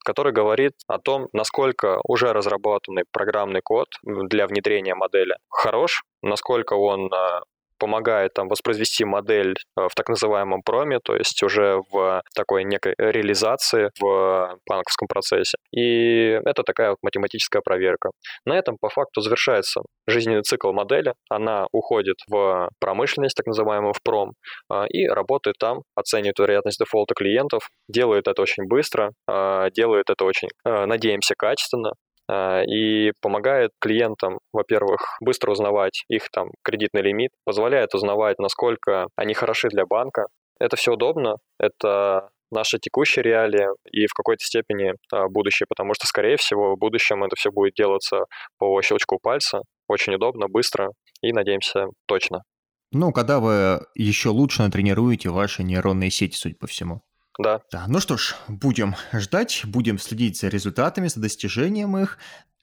который 0.03 0.33
говорит 0.33 0.73
о 0.87 0.99
том, 0.99 1.29
насколько 1.31 2.01
уже 2.03 2.33
разработанный 2.33 3.03
программный 3.11 3.61
код 3.61 3.87
для 4.03 4.47
внедрения 4.47 4.93
модели 4.93 5.35
хорош, 5.49 6.03
насколько 6.21 6.73
он 6.73 7.13
а, 7.13 7.43
помогает 7.77 8.33
там 8.33 8.47
воспроизвести 8.47 9.05
модель 9.05 9.55
э, 9.77 9.87
в 9.89 9.95
так 9.95 10.09
называемом 10.09 10.61
проме, 10.63 10.99
то 11.03 11.15
есть 11.15 11.41
уже 11.43 11.81
в 11.91 12.21
такой 12.35 12.63
некой 12.63 12.93
реализации 12.97 13.89
в 13.99 14.57
банковском 14.67 15.07
процессе. 15.07 15.57
И 15.71 16.39
это 16.45 16.63
такая 16.63 16.91
вот 16.91 16.97
математическая 17.01 17.61
проверка. 17.61 18.11
На 18.45 18.57
этом 18.57 18.77
по 18.79 18.89
факту 18.89 19.21
завершается 19.21 19.81
жизненный 20.07 20.43
цикл 20.43 20.71
модели, 20.71 21.13
она 21.29 21.67
уходит 21.71 22.17
в 22.29 22.69
промышленность, 22.79 23.35
так 23.35 23.45
называемую 23.45 23.93
в 23.93 24.01
пром, 24.03 24.33
э, 24.71 24.87
и 24.89 25.07
работает 25.07 25.57
там, 25.59 25.81
оценивает 25.95 26.39
вероятность 26.39 26.79
дефолта 26.79 27.13
клиентов, 27.15 27.69
делает 27.87 28.27
это 28.27 28.41
очень 28.41 28.65
быстро, 28.67 29.11
э, 29.29 29.69
делает 29.75 30.09
это 30.09 30.25
очень, 30.25 30.49
надеемся, 30.63 31.35
качественно, 31.37 31.91
и 32.31 33.11
помогает 33.21 33.71
клиентам, 33.79 34.39
во-первых, 34.51 35.17
быстро 35.21 35.51
узнавать 35.51 36.03
их 36.09 36.29
там 36.31 36.49
кредитный 36.63 37.01
лимит, 37.01 37.31
позволяет 37.43 37.93
узнавать, 37.93 38.39
насколько 38.39 39.07
они 39.15 39.33
хороши 39.33 39.69
для 39.69 39.85
банка. 39.85 40.27
Это 40.59 40.75
все 40.75 40.93
удобно, 40.93 41.37
это 41.59 42.29
наша 42.51 42.77
текущая 42.79 43.21
реалия 43.21 43.69
и 43.91 44.07
в 44.07 44.13
какой-то 44.13 44.43
степени 44.43 44.93
а, 45.11 45.27
будущее, 45.27 45.67
потому 45.67 45.93
что, 45.93 46.07
скорее 46.07 46.37
всего, 46.37 46.75
в 46.75 46.79
будущем 46.79 47.23
это 47.23 47.35
все 47.35 47.51
будет 47.51 47.73
делаться 47.73 48.25
по 48.57 48.81
щелчку 48.81 49.19
пальца, 49.21 49.61
очень 49.87 50.15
удобно, 50.15 50.47
быстро 50.47 50.91
и, 51.21 51.31
надеемся, 51.31 51.87
точно. 52.07 52.43
Ну, 52.91 53.11
когда 53.11 53.39
вы 53.39 53.85
еще 53.95 54.29
лучше 54.29 54.61
натренируете 54.61 55.29
ваши 55.29 55.63
нейронные 55.63 56.09
сети, 56.09 56.35
судя 56.35 56.55
по 56.55 56.67
всему. 56.67 57.01
Да. 57.37 57.61
Да, 57.71 57.85
ну 57.87 57.99
что 57.99 58.17
ж, 58.17 58.35
будем 58.47 58.95
ждать, 59.13 59.63
будем 59.65 59.99
следить 59.99 60.39
за 60.39 60.47
результатами, 60.47 61.07
за 61.07 61.19
достижением 61.19 61.97
их. 61.97 62.17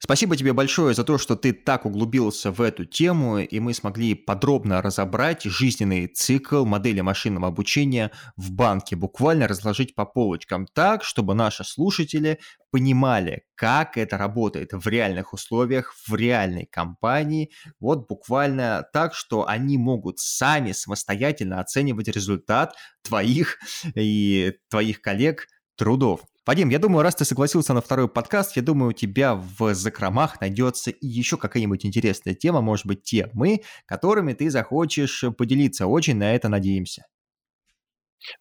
Спасибо 0.05 0.37
тебе 0.37 0.53
большое 0.53 0.97
за 0.97 1.05
то, 1.05 1.17
что 1.17 1.37
ты 1.37 1.53
так 1.53 1.87
углубился 1.87 2.51
в 2.51 2.61
эту 2.61 2.85
тему, 2.85 3.39
и 3.39 3.61
мы 3.61 3.73
смогли 3.73 4.17
подробно 4.17 4.83
разобрать 4.83 5.45
жизненный 5.45 6.09
цикл 6.09 6.65
модели 6.65 7.01
машинного 7.01 7.47
обучения 7.47 8.11
в 8.37 8.51
банке, 8.51 8.97
буквально 8.97 9.47
разложить 9.47 9.95
по 9.95 10.05
полочкам 10.05 10.67
так, 10.67 11.05
чтобы 11.05 11.35
наши 11.35 11.63
слушатели 11.63 12.41
понимали, 12.73 13.45
как 13.55 13.97
это 13.97 14.19
работает 14.19 14.71
в 14.73 14.89
реальных 14.89 15.35
условиях, 15.35 15.95
в 16.09 16.17
реальной 16.17 16.67
компании, 16.67 17.53
вот 17.79 18.09
буквально 18.09 18.85
так, 18.93 19.15
что 19.15 19.47
они 19.47 19.79
могут 19.79 20.19
сами 20.19 20.73
самостоятельно 20.73 21.61
оценивать 21.61 22.09
результат 22.09 22.75
твоих 23.03 23.59
и 23.95 24.53
твоих 24.69 25.01
коллег 25.01 25.47
трудов. 25.77 26.23
Вадим, 26.45 26.71
я 26.71 26.81
думаю, 26.81 27.05
раз 27.05 27.15
ты 27.15 27.25
согласился 27.25 27.73
на 27.73 27.81
второй 27.81 28.09
подкаст, 28.09 28.57
я 28.57 28.63
думаю, 28.63 28.91
у 28.91 28.93
тебя 28.93 29.37
в 29.37 29.75
закромах 29.75 30.41
найдется 30.41 30.93
еще 31.01 31.37
какая-нибудь 31.37 31.87
интересная 31.87 32.35
тема, 32.35 32.61
может 32.61 32.85
быть, 32.85 33.05
темы, 33.05 33.61
которыми 33.87 34.33
ты 34.33 34.51
захочешь 34.51 35.25
поделиться. 35.39 35.87
Очень 35.87 36.17
на 36.17 36.35
это 36.35 36.49
надеемся. 36.49 37.07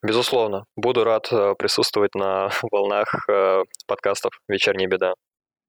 Безусловно. 0.02 0.64
Буду 0.76 1.04
рад 1.04 1.32
э, 1.32 1.54
присутствовать 1.56 2.14
на 2.16 2.50
волнах 2.72 3.28
э, 3.28 3.62
подкастов 3.86 4.32
«Вечерняя 4.48 4.88
беда». 4.88 5.14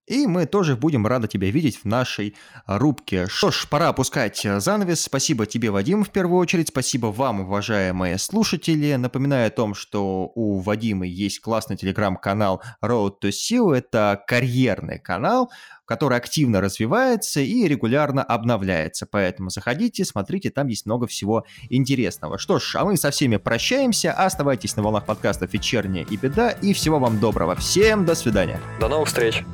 И 0.06 0.28
мы 0.28 0.46
тоже 0.46 0.76
будем 0.76 1.08
рады 1.08 1.28
тебя 1.30 1.50
видеть 1.50 1.78
в 1.78 1.86
нашей 1.86 2.36
рубке. 2.68 3.28
Что 3.28 3.52
ж, 3.52 3.68
пора 3.70 3.90
опускать 3.90 4.46
э, 4.46 4.60
занавес. 4.60 5.02
Спасибо 5.02 5.46
тебе, 5.46 5.72
Вадим, 5.72 6.04
в 6.04 6.10
первую 6.10 6.40
очередь. 6.40 6.68
Спасибо 6.68 7.08
вам, 7.08 7.42
уважаемые 7.42 8.18
слушатели. 8.18 8.96
Напоминаю 8.96 9.48
о 9.48 9.52
том, 9.52 9.74
что 9.74 10.32
у 10.36 10.60
Вадима 10.60 11.06
есть 11.06 11.40
классный 11.40 11.78
телеграм-канал 11.78 12.62
Road 12.84 13.14
to 13.24 13.30
SEO. 13.30 13.74
Это 13.74 14.22
карьерный 14.28 15.00
канал, 15.00 15.50
который 15.86 16.18
активно 16.18 16.60
развивается 16.60 17.40
и 17.40 17.66
регулярно 17.66 18.24
обновляется. 18.24 19.06
Поэтому 19.10 19.52
заходите, 19.52 20.04
смотрите, 20.04 20.50
там 20.50 20.68
есть 20.68 20.86
много 20.86 21.08
всего 21.08 21.46
интересного. 21.70 22.38
Что 22.38 22.60
ж, 22.60 22.76
а 22.76 22.84
мы 22.84 22.98
со 22.98 23.10
всеми 23.12 23.38
прощаемся. 23.38 24.12
Оставайтесь 24.12 24.76
на 24.76 24.84
волнах 24.84 25.06
подкастов 25.06 25.54
«Вечерняя 25.54 26.04
и 26.04 26.18
беда». 26.18 26.50
И 26.50 26.74
всего 26.74 27.00
вам 27.00 27.20
доброго. 27.22 27.56
Всем 27.56 28.04
до 28.04 28.16
свидания. 28.16 28.60
До 28.82 28.90
новых 28.90 29.08
встреч. 29.08 29.46